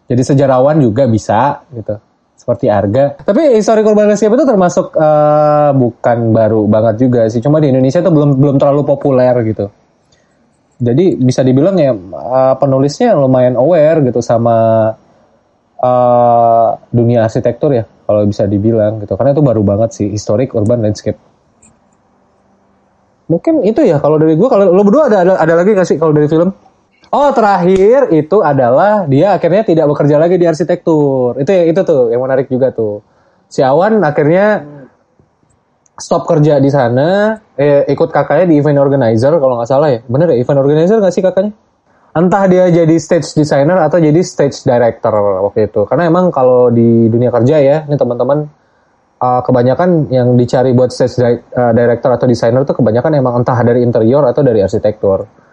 Jadi 0.10 0.22
sejarawan 0.26 0.82
juga 0.82 1.06
bisa 1.06 1.62
gitu. 1.70 2.02
Seperti 2.36 2.70
Arga. 2.70 3.18
Tapi 3.18 3.58
historical 3.58 3.96
urban 3.96 4.12
landscape 4.12 4.36
itu 4.36 4.46
termasuk 4.46 4.94
uh, 4.94 5.72
bukan 5.74 6.36
baru 6.36 6.68
banget 6.70 6.96
juga 7.08 7.26
sih. 7.32 7.42
Cuma 7.42 7.58
di 7.58 7.74
Indonesia 7.74 8.04
itu 8.04 8.12
belum 8.12 8.38
belum 8.38 8.56
terlalu 8.62 8.86
populer 8.86 9.34
gitu. 9.48 9.66
Jadi 10.76 11.16
bisa 11.16 11.42
dibilang 11.42 11.80
ya 11.80 11.96
uh, 11.96 12.56
penulisnya 12.60 13.16
lumayan 13.16 13.56
aware 13.56 14.04
gitu 14.04 14.20
sama 14.20 14.92
uh, 15.80 16.68
dunia 16.92 17.26
arsitektur 17.26 17.72
ya 17.74 17.88
kalau 18.06 18.28
bisa 18.28 18.46
dibilang 18.46 19.00
gitu. 19.02 19.16
Karena 19.16 19.32
itu 19.34 19.42
baru 19.42 19.64
banget 19.64 19.90
sih 19.96 20.08
historic 20.12 20.54
urban 20.54 20.84
landscape. 20.84 21.18
Mungkin 23.26 23.66
itu 23.66 23.82
ya 23.82 23.98
kalau 23.98 24.22
dari 24.22 24.38
gue 24.38 24.46
kalau 24.46 24.70
lo 24.70 24.86
berdua 24.86 25.10
ada 25.10 25.26
ada, 25.26 25.34
ada 25.42 25.54
lagi 25.58 25.74
gak 25.74 25.88
sih 25.90 25.98
kalau 25.98 26.14
dari 26.14 26.30
film? 26.30 26.54
Oh 27.14 27.30
terakhir 27.32 28.10
itu 28.14 28.42
adalah 28.42 29.06
dia 29.06 29.38
akhirnya 29.38 29.62
tidak 29.62 29.86
bekerja 29.94 30.18
lagi 30.18 30.36
di 30.42 30.46
arsitektur. 30.50 31.38
Itu 31.38 31.52
itu 31.52 31.82
tuh 31.86 32.10
yang 32.10 32.22
menarik 32.26 32.50
juga 32.50 32.74
tuh. 32.74 33.06
Si 33.46 33.62
Awan 33.62 34.02
akhirnya 34.02 34.66
stop 35.96 36.28
kerja 36.28 36.60
di 36.60 36.68
sana, 36.74 37.40
eh, 37.56 37.88
ikut 37.88 38.10
kakaknya 38.12 38.52
di 38.52 38.56
event 38.60 38.82
organizer 38.82 39.32
kalau 39.38 39.62
nggak 39.62 39.70
salah 39.70 39.90
ya. 39.94 40.00
Bener 40.08 40.34
ya 40.34 40.38
event 40.42 40.60
organizer 40.60 40.98
nggak 40.98 41.14
sih 41.14 41.24
kakaknya? 41.24 41.54
Entah 42.16 42.48
dia 42.48 42.72
jadi 42.72 42.96
stage 42.96 43.36
designer 43.36 43.76
atau 43.84 44.00
jadi 44.00 44.24
stage 44.24 44.64
director 44.64 45.14
waktu 45.46 45.68
itu. 45.68 45.84
Karena 45.84 46.08
emang 46.08 46.32
kalau 46.32 46.72
di 46.72 47.12
dunia 47.12 47.28
kerja 47.28 47.60
ya, 47.60 47.78
ini 47.84 47.96
teman-teman 48.00 48.48
uh, 49.20 49.42
kebanyakan 49.44 50.08
yang 50.12 50.36
dicari 50.40 50.72
buat 50.72 50.96
stage 50.96 51.20
uh, 51.20 51.72
director 51.76 52.16
atau 52.16 52.28
designer 52.28 52.64
tuh 52.64 52.80
kebanyakan 52.80 53.20
emang 53.20 53.44
entah 53.44 53.60
dari 53.64 53.84
interior 53.84 54.24
atau 54.28 54.42
dari 54.44 54.64
arsitektur 54.64 55.45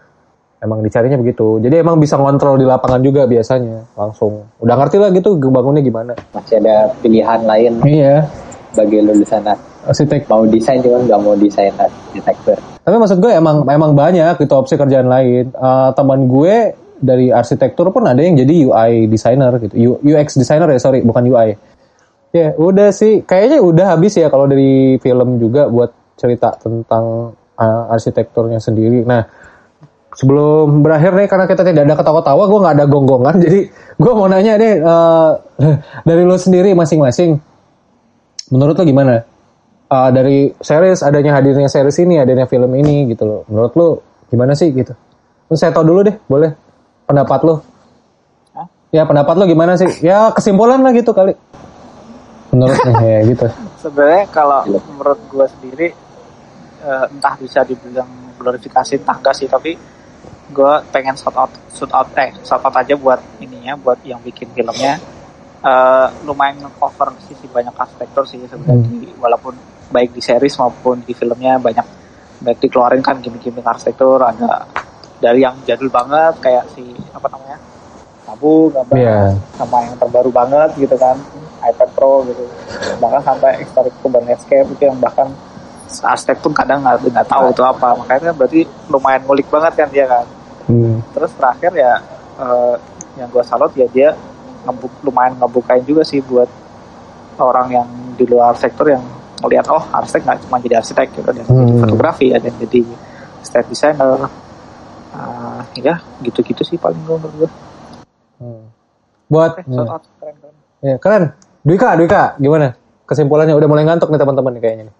emang 0.62 0.78
dicarinya 0.80 1.18
begitu. 1.18 1.58
Jadi 1.58 1.82
emang 1.82 1.98
bisa 1.98 2.14
ngontrol 2.14 2.56
di 2.56 2.66
lapangan 2.66 3.02
juga 3.02 3.26
biasanya 3.26 3.98
langsung. 3.98 4.46
Udah 4.62 4.74
ngerti 4.78 4.96
lah 5.02 5.10
gitu 5.10 5.36
bangunnya 5.36 5.82
gimana. 5.82 6.14
Masih 6.30 6.62
ada 6.62 6.94
pilihan 7.02 7.40
lain 7.42 7.72
iya. 7.82 8.24
bagi 8.78 9.02
lulusan 9.02 9.42
arsitek. 9.90 10.30
Mau 10.30 10.46
desain 10.46 10.78
cuma 10.78 11.02
nggak 11.02 11.18
mau 11.18 11.34
desain 11.34 11.74
arsitektur. 11.74 12.56
Tapi 12.82 12.96
maksud 12.96 13.18
gue 13.18 13.32
emang 13.34 13.66
emang 13.66 13.92
banyak 13.98 14.38
gitu 14.38 14.54
opsi 14.54 14.78
kerjaan 14.78 15.10
lain. 15.10 15.50
Uh, 15.58 15.90
teman 15.98 16.30
gue 16.30 16.78
dari 17.02 17.34
arsitektur 17.34 17.90
pun 17.90 18.06
ada 18.06 18.22
yang 18.22 18.38
jadi 18.38 18.54
UI 18.70 19.10
designer 19.10 19.58
gitu. 19.58 19.98
UX 20.06 20.38
designer 20.38 20.70
ya 20.70 20.78
sorry 20.78 21.02
bukan 21.02 21.26
UI 21.26 21.58
ya 22.32 22.56
udah 22.56 22.88
sih. 22.90 23.22
Kayaknya 23.22 23.58
udah 23.60 23.86
habis 23.98 24.16
ya 24.16 24.32
kalau 24.32 24.48
dari 24.48 24.96
film 24.98 25.36
juga 25.36 25.68
buat 25.68 25.92
cerita 26.16 26.56
tentang 26.56 27.36
uh, 27.60 27.92
arsitekturnya 27.92 28.58
sendiri. 28.58 29.04
Nah 29.04 29.41
sebelum 30.12 30.84
berakhir 30.84 31.16
nih 31.16 31.28
karena 31.28 31.46
kita 31.48 31.62
tidak 31.64 31.82
ada 31.88 31.96
ketawa-tawa 31.96 32.42
gue 32.44 32.58
nggak 32.60 32.74
ada 32.76 32.86
gonggongan 32.88 33.36
jadi 33.44 33.60
gue 33.72 34.12
mau 34.12 34.28
nanya 34.28 34.54
deh 34.60 34.74
uh, 34.84 35.30
dari 36.08 36.22
lo 36.24 36.36
sendiri 36.36 36.76
masing-masing 36.76 37.40
menurut 38.52 38.76
lo 38.76 38.84
gimana? 38.84 39.24
Uh, 39.92 40.08
dari 40.08 40.48
series 40.56 41.04
adanya 41.04 41.36
hadirnya 41.36 41.68
series 41.68 42.00
ini 42.00 42.16
adanya 42.16 42.48
film 42.48 42.72
ini 42.76 43.12
gitu 43.12 43.28
lo 43.28 43.38
menurut 43.48 43.72
lo 43.76 43.88
gimana 44.28 44.52
sih 44.56 44.72
gitu? 44.72 44.92
Lo 45.48 45.54
saya 45.56 45.72
tahu 45.72 45.84
dulu 45.84 46.00
deh 46.04 46.16
boleh? 46.28 46.52
Pendapat 47.08 47.40
lo 47.44 47.60
Hah? 48.56 48.68
ya 48.92 49.04
pendapat 49.04 49.34
lo 49.36 49.44
gimana 49.48 49.76
sih? 49.76 49.88
Ya 50.04 50.32
kesimpulan 50.32 50.80
lah 50.80 50.92
gitu 50.96 51.12
kali. 51.12 51.36
Menurut 52.52 52.76
nih 52.84 52.96
ya 53.00 53.20
gitu. 53.32 53.46
Sebenarnya 53.84 54.24
kalau 54.32 54.64
menurut 54.68 55.20
gue 55.28 55.46
sendiri 55.60 55.88
uh, 56.84 57.08
entah 57.08 57.34
bisa 57.36 57.64
dibilang 57.64 58.08
glorifikasi 58.40 59.00
tangga 59.04 59.32
sih 59.36 59.48
tapi 59.48 59.76
gue 60.52 60.72
pengen 60.92 61.16
shout 61.16 61.34
out 61.34 61.52
shout 61.72 61.90
out 61.90 62.08
eh 62.20 62.30
shout 62.44 62.62
out 62.62 62.76
aja 62.76 62.94
buat 62.94 63.18
ininya 63.40 63.74
buat 63.80 63.98
yang 64.04 64.20
bikin 64.20 64.52
filmnya. 64.52 65.00
Uh, 65.62 66.10
lumayan 66.26 66.58
cover 66.74 67.14
sisi 67.22 67.46
banyak 67.46 67.70
arsitektur 67.70 68.26
sih 68.26 68.42
sebenarnya. 68.50 68.82
Hmm. 68.82 69.14
walaupun 69.22 69.54
baik 69.94 70.10
di 70.10 70.18
series 70.18 70.58
maupun 70.58 71.06
di 71.06 71.14
filmnya 71.14 71.54
banyak 71.62 71.86
baik 72.42 72.58
dikeluarin 72.58 72.98
kan 72.98 73.22
gimmick-gimmick 73.22 73.62
arsitektur 73.62 74.18
ada 74.18 74.66
dari 75.22 75.46
yang 75.46 75.54
jadul 75.62 75.86
banget 75.86 76.34
kayak 76.42 76.66
si 76.74 76.82
apa 77.14 77.30
namanya 77.30 77.62
tabu 78.26 78.74
gambar 78.74 78.96
yeah. 78.98 79.30
sama 79.54 79.86
yang 79.86 79.94
terbaru 80.02 80.30
banget 80.34 80.70
gitu 80.78 80.96
kan 80.98 81.14
iPad 81.62 81.90
Pro 81.94 82.26
gitu. 82.26 82.42
Bahkan 82.98 83.22
sampai 83.22 83.62
historic 83.62 83.94
urban 84.02 84.26
landscape 84.26 84.66
itu 84.66 84.82
yang 84.82 84.98
bahkan 84.98 85.30
arsitek 85.86 86.42
pun 86.42 86.50
kadang 86.50 86.82
nggak 86.82 87.28
tahu 87.30 87.54
itu 87.54 87.62
apa. 87.62 87.94
Makanya 88.02 88.32
kan 88.32 88.34
berarti 88.34 88.60
lumayan 88.90 89.22
ngulik 89.22 89.46
banget 89.46 89.72
kan 89.78 89.88
dia 89.94 90.06
kan 90.10 90.26
hmm. 90.72 90.96
terus 91.12 91.32
terakhir 91.36 91.72
ya 91.76 91.92
uh, 92.40 92.74
yang 93.20 93.28
gue 93.28 93.44
salut 93.44 93.72
ya 93.76 93.86
dia 93.92 94.16
ngebuk, 94.64 94.92
lumayan 95.04 95.36
ngebukain 95.36 95.84
juga 95.84 96.02
sih 96.06 96.24
buat 96.24 96.48
orang 97.36 97.68
yang 97.74 97.88
di 98.16 98.24
luar 98.28 98.54
sektor 98.56 98.86
yang 98.88 99.02
melihat 99.42 99.66
oh 99.74 99.82
arsitek 99.90 100.22
nggak 100.22 100.38
cuma 100.46 100.56
jadi 100.62 100.74
arsitek 100.78 101.06
gitu 101.12 101.26
ada 101.26 101.42
hmm. 101.42 101.50
jadi 101.50 101.72
fotografi 101.82 102.26
ada 102.30 102.44
yang 102.46 102.58
jadi 102.62 102.80
state 103.42 103.68
designer 103.68 104.30
uh, 105.12 105.60
ya 105.74 105.98
gitu-gitu 106.22 106.62
sih 106.62 106.78
paling 106.78 107.00
gue 107.02 107.16
menurut 107.18 107.34
gue 107.36 107.50
hmm. 108.38 108.64
buat 109.26 109.52
okay, 109.58 109.64
ya. 109.66 109.82
keren, 109.82 110.34
keren. 110.38 110.54
ya 110.80 110.96
keren 111.02 111.24
Dwika 111.62 111.88
Dwika 111.98 112.22
gimana 112.38 112.78
kesimpulannya 113.04 113.54
udah 113.58 113.68
mulai 113.68 113.84
ngantuk 113.84 114.08
nih 114.14 114.20
teman-teman 114.20 114.54
kayaknya 114.62 114.84
nih 114.88 114.96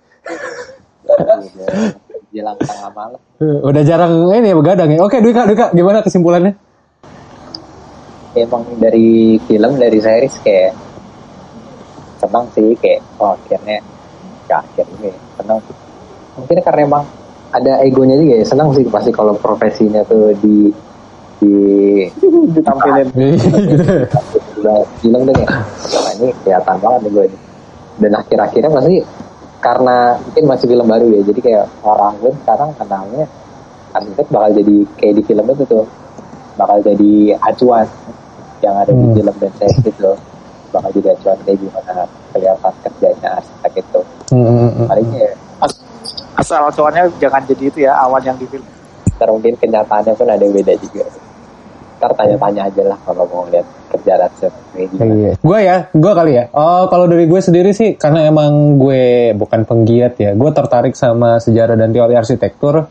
jelang 2.33 2.57
tengah 2.59 2.91
malam. 2.97 3.21
Udah 3.41 3.83
jarang 3.85 4.33
ini 4.33 4.51
ya 4.51 4.57
begadang 4.57 4.91
ya. 4.91 4.99
Oke, 5.05 5.21
Dwika, 5.21 5.45
Dwika, 5.45 5.67
gimana 5.77 6.01
kesimpulannya? 6.01 6.57
Emang 8.33 8.65
dari 8.81 9.37
film, 9.45 9.77
dari 9.77 9.99
series 10.01 10.41
kayak 10.41 10.73
senang 12.17 12.49
sih 12.57 12.73
kayak 12.81 13.05
oh 13.21 13.37
akhirnya 13.37 13.85
ya 14.49 14.57
akhir 14.65 14.89
ini 14.99 15.13
senang 15.37 15.59
sih. 15.69 15.77
Mungkin 16.41 16.59
karena 16.65 16.81
emang 16.89 17.05
ada 17.53 17.85
egonya 17.85 18.17
juga 18.17 18.41
ya 18.41 18.47
senang 18.49 18.73
sih 18.73 18.85
pasti 18.89 19.13
kalau 19.13 19.37
profesinya 19.37 20.01
tuh 20.09 20.33
di 20.41 20.73
di 21.43 21.55
ditampilin 22.57 23.09
bilang 25.03 25.23
deh 25.29 25.37
ya 25.37 25.49
ini 26.17 26.29
kelihatan 26.47 26.77
banget 26.81 27.01
nih 27.03 27.11
gue 27.13 27.27
dan 28.01 28.13
akhir-akhirnya 28.17 28.71
masih 28.73 29.05
karena 29.63 30.19
mungkin 30.19 30.45
masih 30.51 30.67
film 30.67 30.87
baru 30.91 31.07
ya 31.15 31.21
jadi 31.23 31.41
kayak 31.41 31.67
orang 31.87 32.15
pun 32.19 32.35
sekarang 32.43 32.71
kenalnya 32.75 33.25
arsitek 33.95 34.27
bakal 34.29 34.51
jadi 34.59 34.77
kayak 34.99 35.15
di 35.15 35.23
film 35.23 35.47
itu 35.47 35.65
tuh 35.71 35.85
bakal 36.59 36.79
jadi 36.83 37.13
acuan 37.39 37.87
yang 38.59 38.75
ada 38.75 38.91
hmm. 38.91 39.01
di 39.01 39.09
film 39.23 39.35
dan 39.39 39.53
saya 39.63 39.73
gitu 39.87 40.13
bakal 40.75 40.91
jadi 40.99 41.09
acuan 41.15 41.39
kayak 41.47 41.59
gimana 41.63 41.95
kelihatan 42.35 42.75
kerjanya 42.83 43.29
arsitek 43.39 43.73
itu 43.87 44.01
hmm. 44.35 44.43
hmm, 44.43 44.71
hmm. 44.75 44.87
palingnya 44.91 45.21
ya 45.31 45.35
asal 46.37 46.67
acuannya 46.67 47.07
jangan 47.23 47.43
jadi 47.47 47.65
itu 47.71 47.79
ya 47.87 47.95
awan 48.03 48.23
yang 48.27 48.37
di 48.37 48.51
film 48.51 48.67
Terus 49.23 49.39
mungkin 49.39 49.55
kenyataannya 49.55 50.19
pun 50.19 50.27
ada 50.27 50.47
beda 50.51 50.75
juga 50.83 51.07
ntar 52.03 52.19
tanya-tanya 52.19 52.67
aja 52.67 52.83
lah 52.83 52.99
kalau 53.07 53.23
mau 53.31 53.47
lihat 53.47 53.63
kerja 53.95 54.27
kayak 54.35 54.51
Iya. 54.99 55.33
Gue 55.39 55.59
ya, 55.63 55.77
gue 55.93 56.13
kali 56.17 56.33
ya. 56.35 56.45
Oh, 56.51 56.91
kalau 56.91 57.07
dari 57.07 57.29
gue 57.31 57.39
sendiri 57.39 57.71
sih, 57.71 57.95
karena 57.95 58.27
emang 58.27 58.81
gue 58.81 59.31
bukan 59.37 59.63
penggiat 59.69 60.19
ya, 60.19 60.31
gue 60.35 60.51
tertarik 60.51 60.97
sama 60.99 61.39
sejarah 61.39 61.79
dan 61.79 61.95
teori 61.95 62.17
arsitektur. 62.17 62.89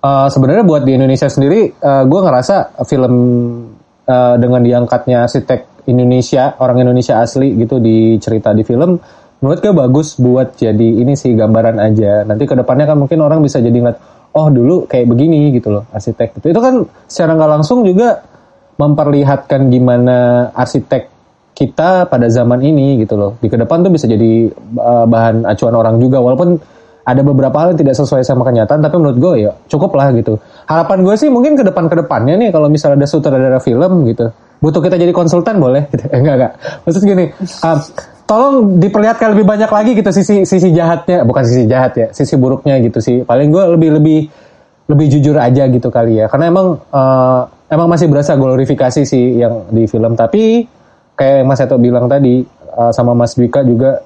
Uh, 0.00 0.28
Sebenarnya 0.30 0.62
buat 0.62 0.86
di 0.86 0.94
Indonesia 0.94 1.26
sendiri, 1.26 1.74
uh, 1.82 2.06
gue 2.06 2.20
ngerasa 2.22 2.78
film 2.86 3.14
uh, 4.06 4.36
dengan 4.38 4.62
diangkatnya 4.62 5.26
arsitek 5.26 5.90
Indonesia, 5.90 6.54
orang 6.62 6.86
Indonesia 6.86 7.18
asli 7.18 7.58
gitu 7.58 7.82
di 7.82 8.14
cerita 8.22 8.54
di 8.54 8.62
film, 8.62 8.96
menurut 9.42 9.58
gue 9.58 9.74
bagus 9.74 10.16
buat 10.22 10.54
jadi 10.54 10.88
ini 11.02 11.18
sih 11.18 11.34
gambaran 11.34 11.82
aja. 11.82 12.22
Nanti 12.22 12.46
ke 12.46 12.54
depannya 12.54 12.86
kan 12.86 12.96
mungkin 13.02 13.18
orang 13.20 13.42
bisa 13.42 13.58
jadi 13.58 13.74
ngeliat, 13.74 13.98
oh 14.36 14.48
dulu 14.52 14.84
kayak 14.84 15.08
begini 15.08 15.50
gitu 15.56 15.72
loh 15.72 15.88
arsitek. 15.90 16.38
Itu 16.38 16.52
itu 16.52 16.60
kan 16.60 16.84
secara 17.08 17.32
nggak 17.34 17.50
langsung 17.56 17.82
juga 17.82 18.20
memperlihatkan 18.76 19.72
gimana 19.72 20.48
arsitek 20.52 21.08
kita 21.56 22.04
pada 22.12 22.28
zaman 22.28 22.60
ini 22.60 23.00
gitu 23.00 23.16
loh. 23.16 23.40
Di 23.40 23.48
ke 23.48 23.56
depan 23.56 23.80
tuh 23.80 23.90
bisa 23.90 24.04
jadi 24.04 24.52
uh, 24.76 25.08
bahan 25.08 25.48
acuan 25.48 25.72
orang 25.72 25.96
juga 25.96 26.20
walaupun 26.20 26.60
ada 27.06 27.22
beberapa 27.22 27.56
hal 27.56 27.72
yang 27.72 27.80
tidak 27.80 27.94
sesuai 27.96 28.26
sama 28.26 28.44
kenyataan 28.44 28.82
tapi 28.82 28.98
menurut 29.00 29.16
gue 29.16 29.34
ya 29.48 29.52
cukup 29.72 29.96
lah 29.96 30.12
gitu. 30.12 30.36
Harapan 30.68 31.00
gue 31.00 31.14
sih 31.16 31.32
mungkin 31.32 31.56
ke 31.56 31.64
depan 31.64 31.88
ke 31.88 31.96
depannya 32.04 32.36
nih 32.36 32.52
kalau 32.52 32.68
misalnya 32.68 33.00
ada 33.00 33.08
sutradara 33.08 33.58
film 33.62 34.04
gitu 34.04 34.28
butuh 34.60 34.80
kita 34.80 34.96
jadi 34.96 35.12
konsultan 35.12 35.60
boleh? 35.60 35.88
Gitu. 35.92 36.04
enggak 36.12 36.34
enggak 36.36 36.52
maksud 36.84 37.02
gini 37.04 37.24
uh, 37.64 37.78
tolong 38.26 38.82
diperlihatkan 38.82 39.32
lebih 39.32 39.46
banyak 39.46 39.70
lagi 39.70 39.90
gitu 39.94 40.10
sisi 40.10 40.42
sisi 40.42 40.68
jahatnya. 40.74 41.22
Bukan 41.22 41.42
sisi 41.46 41.64
jahat 41.70 41.92
ya 41.94 42.06
sisi 42.10 42.34
buruknya 42.36 42.76
gitu 42.82 42.98
sih. 42.98 43.22
Paling 43.22 43.48
gue 43.54 43.64
lebih 43.78 43.90
lebih 44.02 44.20
lebih 44.86 45.06
jujur 45.18 45.38
aja 45.38 45.66
gitu 45.70 45.88
kali 45.88 46.20
ya. 46.20 46.26
Karena 46.26 46.50
emang 46.50 46.76
uh, 46.90 47.40
emang 47.70 47.88
masih 47.88 48.10
berasa 48.10 48.34
glorifikasi 48.34 49.06
sih 49.06 49.38
yang 49.38 49.70
di 49.70 49.86
film. 49.86 50.18
Tapi 50.18 50.66
kayak 51.16 51.46
Mas 51.46 51.62
Eto 51.62 51.78
bilang 51.78 52.10
tadi 52.10 52.42
uh, 52.74 52.92
sama 52.92 53.14
Mas 53.14 53.38
Dwika 53.38 53.62
juga 53.62 54.02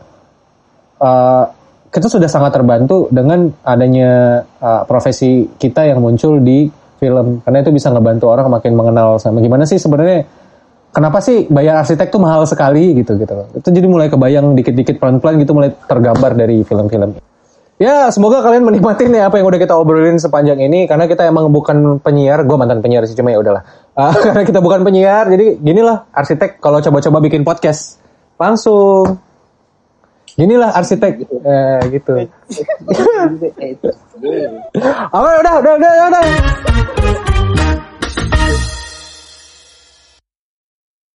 uh, 1.00 1.44
kita 1.90 2.06
sudah 2.06 2.30
sangat 2.30 2.54
terbantu 2.54 3.10
dengan 3.10 3.50
adanya 3.66 4.44
uh, 4.62 4.86
profesi 4.86 5.48
kita 5.58 5.88
yang 5.88 5.98
muncul 5.98 6.38
di 6.38 6.68
film. 7.00 7.40
Karena 7.42 7.58
itu 7.64 7.72
bisa 7.72 7.88
ngebantu 7.88 8.28
orang 8.28 8.52
makin 8.52 8.72
mengenal 8.76 9.16
sama 9.16 9.40
gimana 9.40 9.64
sih 9.64 9.80
sebenarnya 9.80 10.39
kenapa 10.90 11.18
sih 11.22 11.46
bayar 11.50 11.82
arsitek 11.82 12.10
tuh 12.10 12.20
mahal 12.22 12.46
sekali 12.46 12.94
gitu 12.98 13.16
gitu. 13.18 13.46
Itu 13.56 13.68
jadi 13.70 13.86
mulai 13.86 14.10
kebayang 14.10 14.54
dikit-dikit 14.58 14.98
pelan-pelan 14.98 15.40
gitu 15.42 15.52
mulai 15.54 15.70
tergambar 15.86 16.34
dari 16.34 16.62
film-film. 16.66 17.18
Ya 17.80 18.12
semoga 18.12 18.44
kalian 18.44 18.68
menikmati 18.68 19.08
nih 19.08 19.24
apa 19.24 19.40
yang 19.40 19.48
udah 19.48 19.56
kita 19.56 19.72
obrolin 19.72 20.20
sepanjang 20.20 20.60
ini 20.60 20.84
karena 20.84 21.08
kita 21.08 21.24
emang 21.24 21.48
bukan 21.48 21.96
penyiar, 22.04 22.44
gue 22.44 22.52
mantan 22.52 22.84
penyiar 22.84 23.08
sih 23.08 23.16
cuma 23.16 23.32
ya 23.32 23.40
udahlah. 23.40 23.64
Uh, 23.96 24.12
karena 24.28 24.44
kita 24.44 24.60
bukan 24.60 24.84
penyiar, 24.84 25.24
jadi 25.32 25.56
ginilah 25.56 26.12
arsitek 26.12 26.60
kalau 26.60 26.84
coba-coba 26.84 27.24
bikin 27.24 27.40
podcast 27.40 27.96
langsung. 28.36 29.16
Ginilah 30.36 30.76
arsitek, 30.76 31.24
eh, 31.26 31.80
gitu. 31.88 32.12
Oke 35.16 35.32
udah 35.40 35.54
udah 35.64 35.72
udah 35.80 35.92
udah. 36.12 36.22